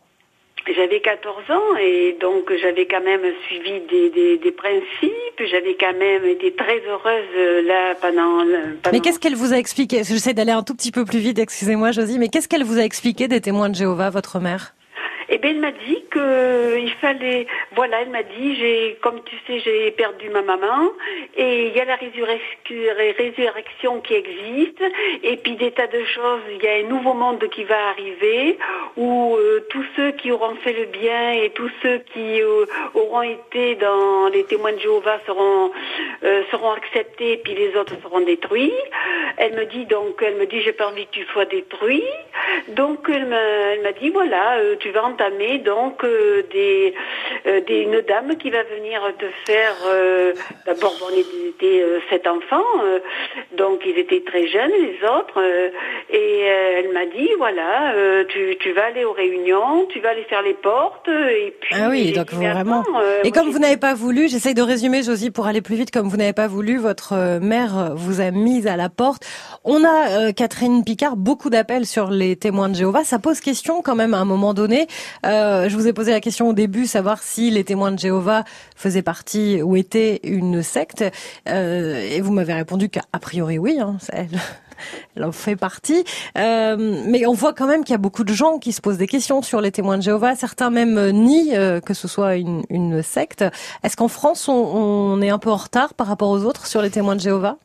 J'avais 0.75 1.01
14 1.01 1.51
ans 1.51 1.77
et 1.81 2.17
donc 2.21 2.53
j'avais 2.61 2.87
quand 2.87 3.01
même 3.03 3.23
suivi 3.47 3.81
des, 3.89 4.11
des, 4.11 4.37
des 4.37 4.51
principes, 4.51 5.41
j'avais 5.51 5.77
quand 5.79 5.97
même 5.97 6.25
été 6.25 6.53
très 6.53 6.81
heureuse 6.89 7.65
là 7.67 7.95
pendant... 8.01 8.45
pendant... 8.83 8.93
Mais 8.93 9.01
qu'est-ce 9.01 9.21
qu'elle 9.21 9.37
vous 9.37 9.53
a 9.53 9.59
expliqué? 9.59 9.99
J'essaie 9.99 10.35
d'aller 10.35 10.51
un 10.53 10.65
tout 10.65 10.75
petit 10.75 10.91
peu 10.91 11.05
plus 11.05 11.21
vite, 11.21 11.39
excusez-moi 11.39 11.93
Josie, 11.93 12.19
mais 12.19 12.29
qu'est-ce 12.29 12.49
qu'elle 12.49 12.65
vous 12.65 12.79
a 12.79 12.83
expliqué 12.83 13.29
des 13.29 13.41
témoins 13.41 13.69
de 13.69 13.77
Jéhovah, 13.77 14.11
votre 14.11 14.41
mère? 14.41 14.75
Eh 15.37 15.39
bien, 15.39 15.51
elle 15.51 15.61
m'a 15.61 15.71
dit 15.71 16.03
que 16.11 16.79
il 16.79 16.91
fallait, 16.93 17.47
voilà, 17.75 18.01
elle 18.01 18.09
m'a 18.09 18.23
dit, 18.23 18.57
j'ai, 18.57 18.97
comme 19.03 19.23
tu 19.25 19.37
sais, 19.47 19.61
j'ai 19.61 19.91
perdu 19.91 20.31
ma 20.31 20.41
maman, 20.41 20.91
et 21.37 21.67
il 21.67 21.77
y 21.77 21.81
a 21.81 21.85
la 21.85 21.97
résurrection 21.97 24.01
qui 24.01 24.15
existe, 24.15 24.83
et 25.23 25.37
puis 25.37 25.57
des 25.57 25.73
tas 25.73 25.89
de 25.89 26.03
choses, 26.05 26.41
il 26.55 26.65
y 26.65 26.69
a 26.69 26.77
un 26.77 26.89
nouveau 26.89 27.13
monde 27.13 27.47
qui 27.51 27.65
va 27.65 27.91
arriver, 27.91 28.57
où 28.97 29.37
euh, 29.37 29.67
tous 29.69 29.85
ceux 29.95 30.13
qui 30.13 30.33
auront 30.33 30.55
fait 30.57 30.73
le 30.73 30.87
bien 30.87 31.33
et 31.33 31.51
tous 31.51 31.71
ceux 31.83 31.99
qui 31.99 32.41
euh, 32.41 32.65
auront 32.95 33.23
été 33.23 33.75
dans 33.75 34.29
les 34.29 34.45
témoins 34.45 34.73
de 34.73 34.79
Jéhovah 34.79 35.21
seront 35.27 35.71
euh, 36.25 36.43
acceptés, 36.79 37.33
et 37.33 37.37
puis 37.37 37.55
les 37.55 37.77
autres 37.77 37.95
seront 38.03 38.21
détruits. 38.21 38.73
Elle 39.37 39.53
me 39.53 39.67
dit 39.67 39.85
donc, 39.85 40.23
elle 40.27 40.37
me 40.37 40.47
dit, 40.47 40.63
j'ai 40.63 40.73
pas 40.73 40.89
envie 40.89 41.07
que 41.07 41.13
tu 41.13 41.25
sois 41.27 41.45
détruit, 41.45 42.05
donc 42.69 43.07
elle 43.13 43.27
m'a, 43.27 43.37
elle 43.37 43.83
m'a 43.83 43.93
dit 43.93 44.09
voilà, 44.09 44.59
tu 44.81 44.91
vas 44.91 45.05
entamer 45.27 45.59
donc 45.59 46.03
euh, 46.05 46.43
des, 46.53 46.95
euh, 47.47 47.61
des, 47.67 47.83
une 47.83 48.01
dame 48.03 48.37
qui 48.37 48.51
va 48.51 48.63
venir 48.65 49.01
te 49.19 49.27
faire. 49.47 49.75
Euh, 49.87 50.33
d'abord, 50.67 50.95
bon, 51.01 51.07
on 51.13 51.19
était 51.19 51.85
sept 52.11 52.27
enfants, 52.27 52.65
donc 53.57 53.81
ils 53.87 53.99
étaient 53.99 54.23
très 54.25 54.47
jeunes 54.49 54.71
les 54.71 54.99
autres, 55.09 55.41
et 56.11 56.41
elle 56.41 56.93
m'a 56.93 57.07
dit 57.07 57.29
voilà, 57.39 57.95
tu, 58.29 58.57
tu 58.61 58.73
vas 58.73 58.87
aller 58.87 59.05
aux 59.05 59.13
réunions, 59.13 59.87
tu 59.87 60.01
vas 60.01 60.11
aller 60.11 60.25
faire 60.25 60.43
les 60.43 60.55
portes, 60.55 61.09
et 61.09 61.55
puis. 61.61 61.75
Ah 61.79 61.89
oui, 61.91 62.13
donc 62.13 62.33
vraiment. 62.33 62.85
et 63.25 63.31
comme 63.31 63.51
vous 63.51 63.59
n'avez 63.59 63.77
pas 63.77 63.95
voulu, 63.95 64.29
j'essaye 64.29 64.55
de 64.55 64.63
résumer, 64.63 65.03
Josie, 65.03 65.31
pour 65.31 65.47
aller 65.47 65.63
plus 65.63 65.77
vite, 65.77 65.91
comme 65.91 66.09
vous 66.09 66.17
n'avez 66.17 66.33
pas 66.33 66.49
voulu, 66.49 66.79
votre 66.79 67.39
mère 67.41 67.93
vous 67.95 68.21
a 68.21 68.31
mise 68.31 68.67
à 68.67 68.77
la 68.77 68.89
porte. 68.89 69.25
On 69.65 69.85
a 69.85 70.33
Catherine 70.33 70.85
Picard 70.85 71.17
beaucoup 71.17 71.51
d'appels 71.51 71.87
sur 71.87 72.11
les 72.11 72.37
témoins 72.37 72.69
de 72.69 72.75
Jéhovah. 72.75 73.05
Ça 73.05 73.19
pose 73.19 73.41
question 73.41 73.83
quand 73.83 73.95
même 73.95 74.15
à 74.15 74.19
un 74.19 74.25
moment 74.25 74.55
donné. 74.55 74.87
Euh, 75.25 75.69
je 75.69 75.77
vous 75.77 75.87
ai 75.87 75.93
posé 75.93 76.13
la 76.13 76.21
question 76.21 76.49
au 76.49 76.53
début, 76.53 76.87
savoir 76.87 77.23
si 77.23 77.51
les 77.51 77.65
témoins 77.65 77.93
de 77.93 77.99
Jéhovah 77.99 78.45
faisaient 78.75 79.03
partie 79.03 79.63
ou 79.63 79.77
étaient 79.77 80.21
une 80.25 80.63
secte. 80.63 81.05
Euh, 81.49 82.01
et 82.01 82.21
vous 82.21 82.33
m'avez 82.33 82.53
répondu 82.53 82.89
qu'a 82.89 83.03
priori 83.21 83.59
oui, 83.59 83.79
hein, 83.81 83.97
elle, 84.13 85.25
en 85.25 85.33
fait 85.33 85.57
partie. 85.57 86.05
Euh, 86.37 86.77
mais 87.07 87.27
on 87.27 87.33
voit 87.33 87.53
quand 87.53 87.67
même 87.67 87.85
qu'il 87.85 87.93
y 87.93 87.95
a 87.95 87.99
beaucoup 87.99 88.25
de 88.25 88.35
gens 88.35 88.59
qui 88.59 88.73
se 88.73 88.81
posent 88.81 88.99
des 88.99 89.07
questions 89.07 89.43
sur 89.43 89.61
les 89.61 89.73
témoins 89.73 89.97
de 89.97 90.03
Jéhovah. 90.03 90.35
Certains 90.37 90.71
même 90.71 91.11
nient 91.11 91.81
que 91.81 91.95
ce 91.95 92.09
soit 92.09 92.37
une, 92.37 92.63
une 92.69 93.03
secte. 93.03 93.45
Est-ce 93.83 93.97
qu'en 93.97 94.09
France, 94.09 94.49
on, 94.49 94.53
on 94.53 95.23
est 95.23 95.31
un 95.31 95.39
peu 95.39 95.51
en 95.51 95.57
retard 95.57 95.95
par 95.95 96.07
rapport 96.07 96.29
aux 96.29 96.45
autres 96.45 96.67
sur 96.67 96.83
les 96.83 96.91
témoins 96.91 97.17
de 97.17 97.21
Jéhovah? 97.21 97.57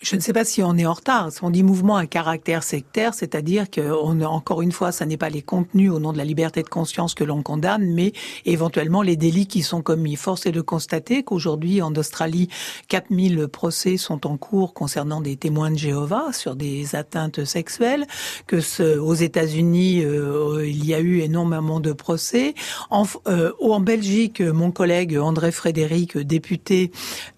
Je 0.00 0.14
ne 0.14 0.20
sais 0.20 0.32
pas 0.32 0.44
si 0.44 0.62
on 0.62 0.76
est 0.76 0.86
en 0.86 0.92
retard. 0.92 1.28
On 1.42 1.50
dit 1.50 1.64
mouvement 1.64 1.96
à 1.96 2.06
caractère 2.06 2.62
sectaire, 2.62 3.14
c'est-à-dire 3.14 3.68
que, 3.68 3.90
encore 4.24 4.62
une 4.62 4.70
fois, 4.70 4.92
ça 4.92 5.06
n'est 5.06 5.16
pas 5.16 5.28
les 5.28 5.42
contenus 5.42 5.90
au 5.90 5.98
nom 5.98 6.12
de 6.12 6.18
la 6.18 6.24
liberté 6.24 6.62
de 6.62 6.68
conscience 6.68 7.14
que 7.14 7.24
l'on 7.24 7.42
condamne, 7.42 7.92
mais 7.94 8.12
éventuellement 8.44 9.02
les 9.02 9.16
délits 9.16 9.48
qui 9.48 9.62
sont 9.62 9.82
commis. 9.82 10.14
Force 10.14 10.46
est 10.46 10.52
de 10.52 10.60
constater 10.60 11.24
qu'aujourd'hui, 11.24 11.82
en 11.82 11.92
Australie, 11.94 12.48
4000 12.88 13.48
procès 13.48 13.96
sont 13.96 14.24
en 14.26 14.36
cours 14.36 14.72
concernant 14.72 15.20
des 15.20 15.36
témoins 15.36 15.72
de 15.72 15.78
Jéhovah 15.78 16.32
sur 16.32 16.54
des 16.54 16.94
atteintes 16.94 17.44
sexuelles, 17.44 18.06
que 18.46 18.60
ce, 18.60 18.98
aux 18.98 19.14
États-Unis, 19.14 20.04
euh, 20.04 20.64
il 20.64 20.86
y 20.86 20.94
a 20.94 21.00
eu 21.00 21.20
énormément 21.20 21.80
de 21.80 21.92
procès. 21.92 22.54
En, 22.90 23.04
euh, 23.26 23.52
en 23.60 23.80
Belgique, 23.80 24.40
mon 24.40 24.70
collègue 24.70 25.18
André 25.18 25.50
Frédéric, 25.50 26.16
député, 26.18 26.92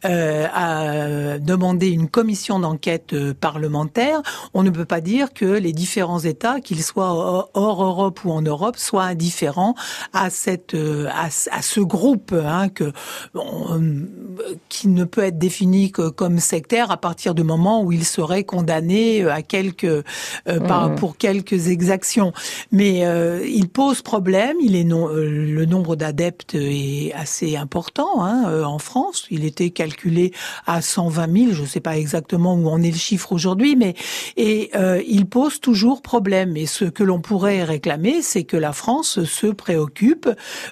euh, 0.05 0.47
a 0.53 1.39
demandé 1.39 1.89
une 1.89 2.09
commission 2.09 2.50
d'enquête 2.59 3.13
euh, 3.13 3.35
parlementaire, 3.35 4.23
on 4.55 4.63
ne 4.63 4.71
peut 4.71 4.85
pas 4.85 5.01
dire 5.01 5.33
que 5.33 5.45
les 5.45 5.73
différents 5.73 6.21
États, 6.21 6.61
qu'ils 6.61 6.83
soient 6.83 7.49
hors 7.55 7.85
Europe 7.85 8.25
ou 8.25 8.33
en 8.33 8.43
Europe, 8.43 8.77
soient 8.77 9.05
indifférents 9.05 9.75
à 10.13 10.31
cette 10.31 10.75
euh, 10.75 11.09
à, 11.11 11.63
ce 11.63 11.81
groupe 11.81 12.33
hein, 12.33 12.69
que 12.69 12.93
qui 14.69 14.89
ne 14.89 15.05
peut 15.05 15.23
être 15.23 15.39
défini 15.39 15.93
que 15.93 16.09
comme 16.09 16.39
sectaire 16.39 16.91
à 16.91 16.97
partir 16.97 17.35
du 17.35 17.45
moment 17.45 17.83
où 17.83 17.93
il 17.93 18.05
serait 18.05 18.45
condamné 18.45 19.23
euh, 19.23 19.33
à 19.33 19.43
quelques 19.43 20.05
par, 20.67 20.91
mmh. 20.91 20.95
pour 20.97 21.17
quelques 21.17 21.69
exactions. 21.69 22.33
Mais 22.73 23.01
il 23.47 23.69
pose 23.69 24.03
problème. 24.03 24.57
Il 24.63 24.75
est 24.75 24.85
non, 24.85 25.09
le 25.09 25.65
nombre 25.65 25.97
d'adeptes 25.97 26.55
est 26.55 27.13
assez 27.15 27.57
important 27.57 28.25
hein, 28.25 28.65
en 28.65 28.79
France. 28.79 29.27
Il 29.31 29.45
était 29.45 29.71
calculé 29.71 30.33
à 30.67 30.81
120 30.81 31.33
000. 31.33 31.53
Je 31.53 31.63
ne 31.63 31.67
sais 31.67 31.81
pas 31.81 31.97
exactement 31.97 32.40
où 32.47 32.69
en 32.69 32.83
est 32.83 32.91
le 32.91 32.97
chiffre 32.97 33.33
aujourd'hui, 33.33 33.77
mais 33.77 33.95
et 34.37 34.71
euh, 34.75 35.03
il 35.07 35.27
pose 35.27 35.61
toujours 35.61 36.03
problème. 36.03 36.57
Et 36.57 36.67
ce 36.67 36.85
que 36.85 37.03
l'on 37.03 37.21
pourrait 37.21 37.65
réclamer, 37.65 38.23
c'est 38.23 38.45
que 38.45 38.57
la 38.57 38.73
France 38.73 39.25
se 39.25 39.47
préoccupe 39.47 40.29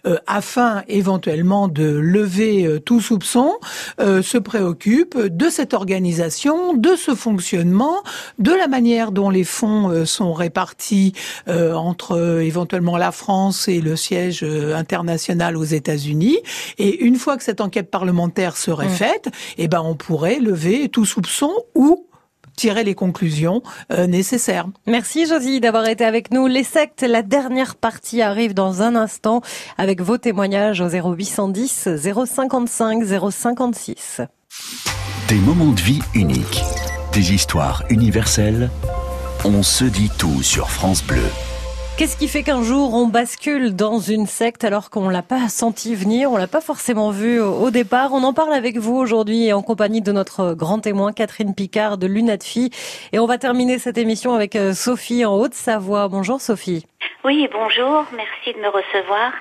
euh, 0.07 0.19
afin 0.27 0.83
éventuellement 0.89 1.69
de 1.69 1.85
lever 1.85 2.67
euh, 2.67 2.81
tout 2.81 3.01
soupçon, 3.01 3.55
se 3.99 4.39
préoccupe 4.39 5.19
de 5.19 5.49
cette 5.51 5.75
organisation, 5.75 6.75
de 6.75 6.95
ce 6.97 7.15
fonctionnement, 7.15 8.03
de 8.39 8.53
la 8.53 8.69
manière 8.69 9.13
dont 9.13 9.31
les 9.31 9.45
fonds 9.45 10.05
sont 10.05 10.33
répartis 10.33 11.13
entre 11.47 12.41
éventuellement 12.41 12.97
la 12.97 13.13
France 13.13 13.69
et 13.69 13.81
le 13.81 13.97
siège 13.97 14.43
international 14.43 15.57
aux 15.57 15.65
États-Unis. 15.65 16.39
Et 16.79 17.05
une 17.05 17.17
fois 17.17 17.37
que 17.37 17.43
cette 17.43 17.61
enquête 17.61 17.91
parlementaire 17.91 18.57
serait 18.57 18.87
mmh. 18.87 18.91
faite, 18.91 19.29
eh 19.57 19.69
ben 19.69 19.83
on 19.85 19.95
pourrait 19.95 20.39
lever 20.39 20.89
tout 20.89 21.05
soupçon 21.05 21.53
ou 21.75 22.07
tirer 22.59 22.85
les 22.85 22.95
conclusions 22.95 23.63
euh, 23.93 24.07
nécessaires. 24.07 24.67
Merci 24.87 25.27
Josie 25.27 25.61
d'avoir 25.61 25.87
été 25.87 26.05
avec 26.05 26.33
nous. 26.33 26.47
Les 26.47 26.65
sectes, 26.65 27.03
la 27.03 27.23
dernière 27.23 27.77
partie 27.77 28.21
arrive 28.21 28.53
dans 28.53 28.83
un 28.83 28.97
instant 28.97 29.41
avec 29.79 30.03
vos 30.03 30.19
témoignages 30.19 30.81
au 30.81 30.89
0810 30.89 31.89
055 32.27 33.05
056. 33.31 34.23
Des 35.29 35.37
moments 35.37 35.73
de 35.73 35.81
vie 35.81 36.01
uniques, 36.15 36.63
des 37.13 37.33
histoires 37.33 37.85
universelles. 37.91 38.71
On 39.45 39.63
se 39.63 39.85
dit 39.85 40.11
tout 40.19 40.43
sur 40.43 40.69
France 40.69 41.05
Bleu. 41.05 41.31
Qu'est-ce 41.99 42.17
qui 42.17 42.29
fait 42.29 42.45
qu'un 42.45 42.63
jour 42.63 42.95
on 42.95 43.09
bascule 43.09 43.75
dans 43.75 43.99
une 43.99 44.27
secte 44.27 44.63
alors 44.63 44.89
qu'on 44.89 45.09
l'a 45.09 45.23
pas 45.23 45.49
senti 45.49 45.97
venir, 45.97 46.31
on 46.31 46.37
l'a 46.37 46.47
pas 46.47 46.61
forcément 46.61 47.11
vu 47.11 47.41
au 47.41 47.73
départ? 47.73 48.13
On 48.13 48.23
en 48.23 48.33
parle 48.33 48.53
avec 48.53 48.79
vous 48.79 48.95
aujourd'hui 48.95 49.53
en 49.53 49.63
compagnie 49.63 50.01
de 50.01 50.13
notre 50.13 50.55
grand 50.55 50.79
témoin 50.79 51.13
Catherine 51.13 51.57
Picard 51.57 51.99
de 51.99 52.07
Lunatfi. 52.07 52.71
Et 53.13 53.19
on 53.19 53.27
va 53.27 53.37
terminer 53.37 53.81
cette 53.81 53.99
émission 53.99 54.33
avec 54.33 54.55
euh, 54.55 54.75
Sophie 54.75 55.25
en 55.25 55.35
Haute-Savoie. 55.35 56.07
Bonjour 56.07 56.41
Sophie. 56.41 56.87
Oui, 57.25 57.49
bonjour, 57.53 58.05
merci 58.15 58.53
de 58.55 58.61
me 58.61 58.69
recevoir. 58.69 59.33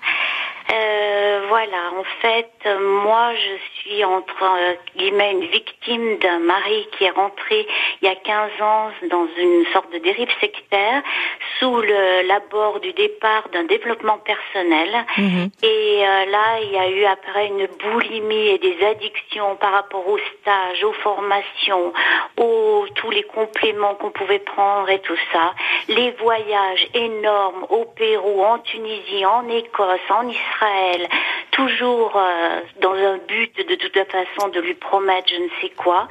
Euh, 0.70 1.46
voilà, 1.48 1.92
en 1.98 2.04
fait, 2.22 2.52
moi, 2.82 3.32
je 3.36 3.80
suis 3.80 4.04
entre 4.04 4.44
euh, 4.44 4.74
guillemets 4.98 5.32
une 5.32 5.46
victime 5.46 6.18
d'un 6.18 6.40
mari 6.40 6.88
qui 6.92 7.06
est 7.06 7.10
rentré 7.10 7.66
il 8.02 8.08
y 8.08 8.12
a 8.12 8.16
15 8.16 8.62
ans 8.62 8.90
dans 9.10 9.28
une 9.38 9.66
sorte 9.72 9.92
de 9.94 10.00
dérive 10.00 10.30
sectaire 10.42 11.02
sous 11.60 11.82
l'abord 12.28 12.82
du 12.82 12.92
départ 12.94 13.48
d'un 13.54 13.64
développement 13.64 14.18
personnel. 14.18 15.06
Mhm. 15.18 15.50
Et 15.64 16.02
euh, 16.02 16.26
là, 16.26 16.60
il 16.62 16.72
y 16.72 16.78
a 16.78 16.90
eu 16.90 17.06
après 17.06 17.48
une 17.48 17.68
boulimie 17.68 18.50
et 18.50 18.58
des 18.58 18.86
addictions 18.86 19.56
par 19.56 19.72
rapport 19.72 20.08
aux 20.08 20.20
stages, 20.42 20.84
aux 20.84 20.94
formations, 20.94 21.94
aux 22.38 22.86
tous 22.96 23.12
les 23.12 23.24
compléments 23.24 23.96
qu'on 23.96 24.12
pouvait 24.12 24.40
prendre 24.40 24.90
et 24.90 25.00
tout 25.00 25.18
ça. 25.32 25.54
Les 25.88 26.12
voyages 26.12 26.88
énormes 26.94 27.66
au 27.70 27.86
Pérou, 27.86 28.44
en 28.44 28.60
Tunisie, 28.60 29.26
en 29.26 29.48
Écosse, 29.48 30.00
en 30.10 30.28
Israël 30.28 30.57
Israël 30.58 31.08
toujours 31.58 32.16
euh, 32.16 32.62
dans 32.82 32.94
un 32.94 33.18
but 33.28 33.52
de 33.68 33.76
toute 33.76 33.98
façon 34.12 34.50
de 34.50 34.62
lui 34.62 34.76
promettre 34.76 35.28
je 35.30 35.42
ne 35.42 35.50
sais 35.60 35.70
quoi. 35.76 36.08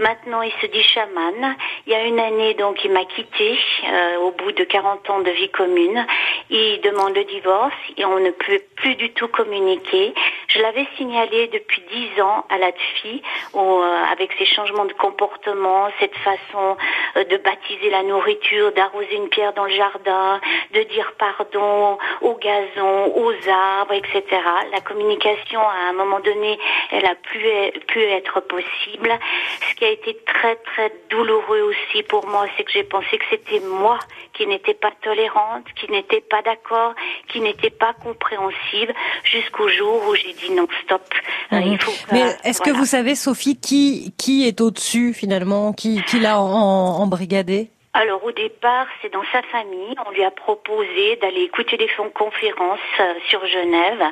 Maintenant, 0.00 0.40
il 0.40 0.52
se 0.62 0.66
dit 0.66 0.82
chaman. 0.82 1.56
Il 1.86 1.92
y 1.92 1.94
a 1.94 2.04
une 2.06 2.18
année, 2.18 2.54
donc, 2.54 2.82
il 2.84 2.90
m'a 2.90 3.04
quitté 3.04 3.58
euh, 3.86 4.16
au 4.20 4.30
bout 4.30 4.50
de 4.52 4.64
40 4.64 5.10
ans 5.10 5.20
de 5.20 5.30
vie 5.30 5.50
commune. 5.50 6.06
Il 6.48 6.80
demande 6.80 7.14
le 7.14 7.24
divorce 7.24 7.74
et 7.98 8.06
on 8.06 8.18
ne 8.18 8.30
peut 8.30 8.62
plus 8.76 8.94
du 8.96 9.10
tout 9.10 9.28
communiquer. 9.28 10.14
Je 10.48 10.58
l'avais 10.60 10.86
signalé 10.96 11.48
depuis 11.48 11.82
10 12.16 12.22
ans 12.22 12.46
à 12.48 12.56
la 12.56 12.72
fille 13.02 13.22
euh, 13.54 14.04
avec 14.10 14.32
ses 14.38 14.46
changements 14.46 14.86
de 14.86 14.94
comportement, 14.94 15.90
cette 16.00 16.16
façon 16.16 16.76
de 17.16 17.36
baptiser 17.36 17.90
la 17.90 18.02
nourriture, 18.02 18.72
d'arroser 18.72 19.16
une 19.16 19.28
pierre 19.28 19.52
dans 19.52 19.64
le 19.64 19.74
jardin, 19.74 20.40
de 20.72 20.82
dire 20.84 21.12
pardon 21.18 21.98
au 22.22 22.34
gazon, 22.36 23.12
aux 23.16 23.34
arbres, 23.48 23.92
etc. 23.92 24.40
communication, 24.80 25.60
à 25.60 25.90
un 25.90 25.92
moment 25.92 26.20
donné, 26.20 26.58
elle 26.90 27.06
a 27.06 27.14
pu, 27.14 27.38
pu 27.86 28.00
être 28.00 28.40
possible. 28.40 29.10
Ce 29.68 29.74
qui 29.74 29.84
a 29.84 29.90
été 29.90 30.16
très 30.26 30.56
très 30.56 30.92
douloureux 31.10 31.62
aussi 31.62 32.02
pour 32.04 32.26
moi, 32.26 32.46
c'est 32.56 32.64
que 32.64 32.72
j'ai 32.72 32.84
pensé 32.84 33.18
que 33.18 33.24
c'était 33.30 33.60
moi 33.60 33.98
qui 34.32 34.46
n'étais 34.46 34.74
pas 34.74 34.92
tolérante, 35.02 35.64
qui 35.76 35.90
n'était 35.90 36.20
pas 36.20 36.42
d'accord, 36.42 36.94
qui 37.28 37.40
n'était 37.40 37.70
pas 37.70 37.92
compréhensive, 38.02 38.92
jusqu'au 39.24 39.68
jour 39.68 40.02
où 40.08 40.14
j'ai 40.14 40.32
dit 40.34 40.50
non, 40.52 40.66
stop. 40.84 41.02
Mhm. 41.50 41.78
Mais 42.12 42.36
est-ce 42.44 42.60
que 42.60 42.70
vous 42.70 42.86
savez, 42.86 43.14
Sophie, 43.14 43.58
qui 43.58 44.14
qui 44.18 44.46
est 44.46 44.60
au-dessus 44.60 45.12
finalement, 45.14 45.72
qui 45.72 46.02
qui 46.04 46.18
l'a 46.18 46.40
embrigadé 46.40 47.70
alors 47.92 48.24
au 48.24 48.30
départ, 48.30 48.86
c'est 49.02 49.12
dans 49.12 49.24
sa 49.32 49.42
famille. 49.42 49.96
On 50.06 50.12
lui 50.12 50.22
a 50.22 50.30
proposé 50.30 51.16
d'aller 51.16 51.42
écouter 51.42 51.76
des 51.76 51.90
conférences 52.14 52.78
euh, 53.00 53.14
sur 53.28 53.44
Genève, 53.46 54.04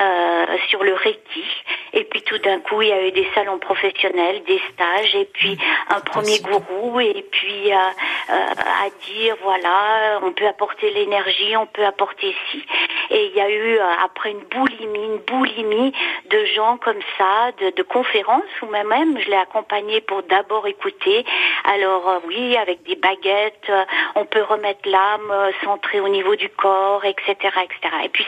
euh, 0.00 0.46
sur 0.68 0.82
le 0.82 0.94
Reiki. 0.94 1.44
Et 1.92 2.02
puis 2.04 2.22
tout 2.22 2.38
d'un 2.38 2.58
coup, 2.58 2.82
il 2.82 2.88
y 2.88 2.92
a 2.92 3.06
eu 3.06 3.12
des 3.12 3.28
salons 3.32 3.58
professionnels, 3.58 4.42
des 4.48 4.60
stages, 4.72 5.14
et 5.14 5.26
puis 5.26 5.56
un 5.90 6.00
premier 6.00 6.40
gourou, 6.40 6.98
et 6.98 7.24
puis 7.30 7.72
euh, 7.72 7.76
euh, 7.76 8.32
à 8.32 8.90
dire 9.06 9.36
voilà, 9.42 10.18
on 10.24 10.32
peut 10.32 10.48
apporter 10.48 10.90
l'énergie, 10.90 11.56
on 11.56 11.66
peut 11.66 11.84
apporter 11.84 12.34
ci. 12.50 12.64
Et 13.10 13.26
il 13.26 13.32
y 13.36 13.40
a 13.40 13.48
eu 13.48 13.78
après 14.04 14.32
une 14.32 14.42
boulimie, 14.50 15.04
une 15.04 15.18
boulimie 15.18 15.92
de 16.30 16.44
gens 16.46 16.78
comme 16.78 17.00
ça, 17.16 17.52
de, 17.60 17.70
de 17.70 17.82
conférences 17.84 18.42
où 18.62 18.66
même 18.66 19.20
je 19.20 19.30
l'ai 19.30 19.36
accompagné 19.36 20.00
pour 20.00 20.24
d'abord 20.24 20.66
écouter. 20.66 21.24
Alors 21.64 22.20
oui, 22.26 22.56
avec 22.56 22.82
des 22.82 22.96
baguettes 22.96 23.19
euh, 23.26 23.84
on 24.14 24.24
peut 24.24 24.42
remettre 24.42 24.88
l'âme 24.88 25.30
euh, 25.30 25.50
centrée 25.64 26.00
au 26.00 26.08
niveau 26.08 26.36
du 26.36 26.48
corps, 26.48 27.04
etc., 27.04 27.34
etc. 27.34 27.94
Et 28.04 28.08
puis 28.08 28.26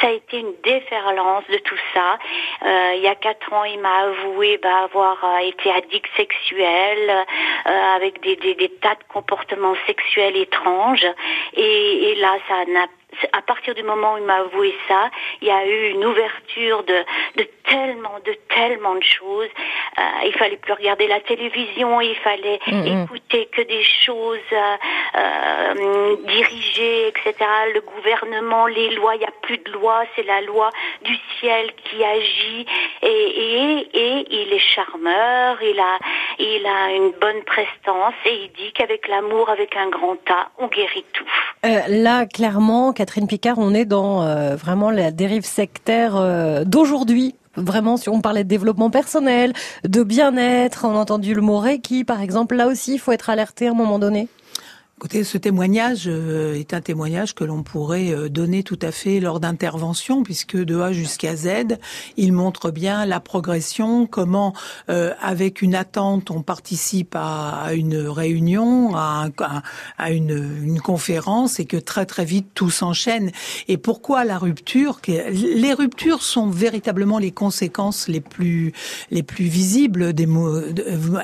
ça 0.00 0.08
a 0.08 0.10
été 0.10 0.38
une 0.38 0.52
déferlance 0.62 1.44
de 1.50 1.58
tout 1.58 1.78
ça. 1.94 2.18
Euh, 2.64 2.92
il 2.96 3.02
y 3.02 3.08
a 3.08 3.14
quatre 3.14 3.52
ans, 3.52 3.64
il 3.64 3.80
m'a 3.80 3.96
avoué 4.04 4.58
bah, 4.58 4.84
avoir 4.84 5.18
été 5.42 5.70
addict 5.70 6.08
sexuel, 6.16 7.24
avec 7.64 8.20
des, 8.22 8.36
tas 8.80 8.94
de 8.94 9.04
comportements 9.12 9.74
sexuels 9.86 10.36
étranges. 10.36 11.06
Et, 11.54 12.10
et 12.10 12.14
là, 12.16 12.36
ça 12.48 12.64
n'a 12.66 12.86
à 13.32 13.42
partir 13.42 13.74
du 13.74 13.82
moment 13.82 14.14
où 14.14 14.18
il 14.18 14.24
m'a 14.24 14.36
avoué 14.36 14.74
ça, 14.88 15.10
il 15.40 15.48
y 15.48 15.50
a 15.50 15.66
eu 15.66 15.90
une 15.90 16.04
ouverture 16.04 16.84
de, 16.84 17.04
de 17.36 17.48
tellement, 17.70 18.18
de 18.26 18.36
tellement 18.54 18.96
de 18.96 19.02
choses. 19.02 19.48
Euh, 19.98 20.02
il 20.26 20.32
fallait 20.32 20.56
plus 20.56 20.72
regarder 20.72 21.06
la 21.06 21.20
télévision, 21.20 22.00
il 22.00 22.16
fallait 22.16 22.58
mm, 22.66 22.74
mm. 22.74 23.02
écouter 23.04 23.48
que 23.52 23.62
des 23.62 23.84
choses 24.04 24.38
euh, 24.52 24.76
euh, 25.16 26.16
dirigées, 26.26 27.08
etc. 27.08 27.34
Le 27.74 27.80
gouvernement, 27.80 28.66
les 28.66 28.90
lois, 28.90 29.14
il 29.14 29.20
n'y 29.20 29.24
a 29.24 29.32
plus 29.42 29.58
de 29.58 29.70
loi, 29.72 30.02
c'est 30.16 30.24
la 30.24 30.40
loi 30.42 30.70
du 31.04 31.16
ciel 31.38 31.70
qui 31.84 32.04
agit. 32.04 32.66
Et, 33.02 33.06
et, 33.06 33.88
et 33.94 34.26
il 34.30 34.52
est 34.52 34.58
charmeur, 34.74 35.62
il 35.62 35.78
a, 35.78 35.98
il 36.38 36.66
a 36.66 36.92
une 36.92 37.12
bonne 37.20 37.42
prestance 37.44 38.14
et 38.26 38.34
il 38.44 38.52
dit 38.52 38.72
qu'avec 38.74 39.08
l'amour, 39.08 39.48
avec 39.48 39.76
un 39.76 39.88
grand 39.88 40.18
A, 40.30 40.48
on 40.58 40.66
guérit 40.66 41.04
tout. 41.12 41.24
Euh, 41.64 41.80
là, 41.88 42.26
clairement, 42.26 42.92
Catherine 42.92 43.26
Picard, 43.26 43.58
on 43.58 43.74
est 43.74 43.84
dans 43.84 44.22
euh, 44.22 44.56
vraiment 44.56 44.90
la 44.90 45.10
dérive 45.10 45.44
sectaire 45.44 46.16
euh, 46.16 46.64
d'aujourd'hui. 46.64 47.34
Vraiment, 47.60 47.96
si 47.96 48.08
on 48.08 48.20
parlait 48.20 48.44
de 48.44 48.48
développement 48.48 48.90
personnel, 48.90 49.52
de 49.86 50.02
bien-être, 50.02 50.84
on 50.84 50.96
a 50.96 50.98
entendu 50.98 51.34
le 51.34 51.42
mot 51.42 51.58
Reiki, 51.58 52.04
par 52.04 52.20
exemple, 52.20 52.56
là 52.56 52.66
aussi, 52.66 52.94
il 52.94 52.98
faut 52.98 53.12
être 53.12 53.30
alerté 53.30 53.68
à 53.68 53.70
un 53.70 53.74
moment 53.74 53.98
donné. 53.98 54.28
Écoutez, 55.00 55.24
ce 55.24 55.38
témoignage 55.38 56.02
euh, 56.08 56.52
est 56.52 56.74
un 56.74 56.82
témoignage 56.82 57.34
que 57.34 57.42
l'on 57.42 57.62
pourrait 57.62 58.10
euh, 58.10 58.28
donner 58.28 58.62
tout 58.62 58.78
à 58.82 58.92
fait 58.92 59.18
lors 59.18 59.40
d'interventions, 59.40 60.22
puisque 60.22 60.58
de 60.58 60.78
A 60.78 60.92
jusqu'à 60.92 61.36
Z, 61.36 61.78
il 62.18 62.34
montre 62.34 62.70
bien 62.70 63.06
la 63.06 63.18
progression, 63.18 64.06
comment 64.06 64.52
euh, 64.90 65.14
avec 65.22 65.62
une 65.62 65.74
attente, 65.74 66.30
on 66.30 66.42
participe 66.42 67.16
à, 67.16 67.70
une 67.72 67.96
réunion, 67.96 68.94
à, 68.94 69.30
à 69.96 70.10
une, 70.10 70.60
une, 70.62 70.82
conférence, 70.82 71.60
et 71.60 71.64
que 71.64 71.78
très 71.78 72.04
très 72.04 72.26
vite 72.26 72.48
tout 72.52 72.68
s'enchaîne. 72.68 73.32
Et 73.68 73.78
pourquoi 73.78 74.26
la 74.26 74.36
rupture 74.36 75.00
Les 75.08 75.72
ruptures 75.72 76.22
sont 76.22 76.50
véritablement 76.50 77.18
les 77.18 77.32
conséquences 77.32 78.06
les 78.06 78.20
plus 78.20 78.74
les 79.10 79.22
plus 79.22 79.46
visibles 79.46 80.12
des 80.12 80.26
mots. 80.26 80.60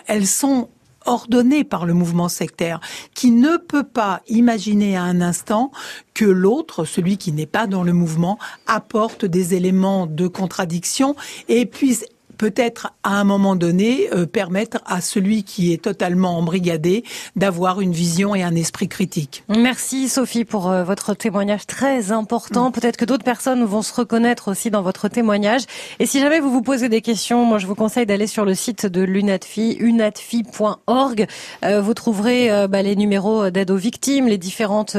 Elles 0.07 0.27
sont 0.27 0.71
ordonné 1.07 1.65
par 1.65 1.87
le 1.87 1.95
mouvement 1.95 2.29
sectaire, 2.29 2.81
qui 3.15 3.31
ne 3.31 3.57
peut 3.57 3.85
pas 3.85 4.23
imaginer 4.29 4.97
à 4.97 5.03
un 5.03 5.21
instant 5.21 5.71
que 6.15 6.25
l'autre, 6.25 6.85
celui 6.85 7.17
qui 7.17 7.33
n'est 7.33 7.47
pas 7.47 7.67
dans 7.67 7.83
le 7.83 7.93
mouvement, 7.93 8.39
apporte 8.67 9.25
des 9.25 9.55
éléments 9.55 10.07
de 10.07 10.27
contradiction 10.27 11.17
et 11.49 11.67
puisse 11.67 12.05
peut-être 12.37 12.93
à 13.03 13.19
un 13.21 13.25
moment 13.25 13.57
donné 13.57 14.09
euh, 14.13 14.27
permettre 14.27 14.79
à 14.87 15.01
celui 15.01 15.45
qui 15.45 15.73
est 15.73 15.83
totalement 15.83 16.39
embrigadé 16.39 17.05
d'avoir 17.35 17.81
une 17.81 17.93
vision 17.93 18.35
et 18.35 18.43
un 18.43 18.55
esprit 18.55 18.89
critique. 18.89 19.45
Merci 19.49 20.09
Sophie 20.09 20.45
pour 20.45 20.69
euh, 20.71 20.85
votre 20.85 21.15
témoignage 21.15 21.67
très 21.67 22.13
important. 22.13 22.69
Mm. 22.69 22.73
Peut-être 22.73 22.97
que 22.97 23.05
d'autres 23.05 23.25
personnes 23.25 23.65
vont 23.65 23.83
se 23.83 23.95
reconnaître 23.95 24.51
aussi 24.51 24.71
dans 24.71 24.83
votre 24.83 25.09
témoignage. 25.09 25.63
Et 25.99 26.07
si 26.07 26.21
jamais 26.21 26.41
vous 26.41 26.51
vous 26.51 26.63
posez 26.63 26.89
des 26.89 27.01
questions, 27.01 27.45
moi 27.45 27.59
je 27.59 27.67
vous 27.67 27.75
conseille 27.75 28.07
d'aller 28.07 28.27
sur 28.27 28.45
le 28.45 28.55
site 28.55 28.87
de 28.87 29.03
l'UNATFI, 29.03 29.77
unatfi.org. 29.81 31.27
Euh, 31.65 31.81
vous 31.81 31.95
trouverez 31.95 32.67
bah, 32.69 32.83
les 32.83 32.97
numéros 32.97 33.51
d'aide 33.51 33.71
aux 33.71 33.77
victimes, 33.77 34.27
les 34.27 34.39
différentes 34.39 34.97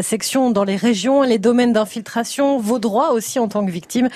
sections 0.00 0.50
dans 0.50 0.64
les 0.64 0.76
régions, 0.76 1.22
les 1.22 1.38
domaines 1.38 1.72
d'infiltration, 1.72 2.58
vos 2.58 2.78
droits 2.78 3.12
aussi 3.12 3.38
en 3.38 3.48
tant 3.48 3.64
que 3.64 3.70
victime. 3.70 4.08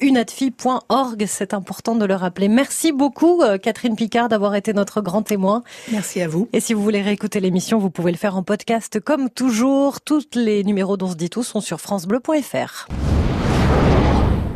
unatfi.org, 0.00 1.24
c'est 1.26 1.54
important 1.54 1.94
de 1.94 2.01
le 2.06 2.14
rappeler. 2.14 2.48
Merci 2.48 2.92
beaucoup, 2.92 3.42
euh, 3.42 3.58
Catherine 3.58 3.96
Picard, 3.96 4.28
d'avoir 4.28 4.54
été 4.54 4.72
notre 4.72 5.00
grand 5.00 5.22
témoin. 5.22 5.62
Merci 5.90 6.20
à 6.20 6.28
vous. 6.28 6.48
Et 6.52 6.60
si 6.60 6.74
vous 6.74 6.82
voulez 6.82 7.02
réécouter 7.02 7.40
l'émission, 7.40 7.78
vous 7.78 7.90
pouvez 7.90 8.12
le 8.12 8.18
faire 8.18 8.36
en 8.36 8.42
podcast 8.42 9.00
comme 9.00 9.30
toujours. 9.30 10.00
Tous 10.00 10.28
les 10.34 10.64
numéros 10.64 10.96
dont 10.96 11.08
se 11.08 11.16
dit 11.16 11.30
tout 11.30 11.42
sont 11.42 11.60
sur 11.60 11.80
francebleu.fr. 11.80 12.86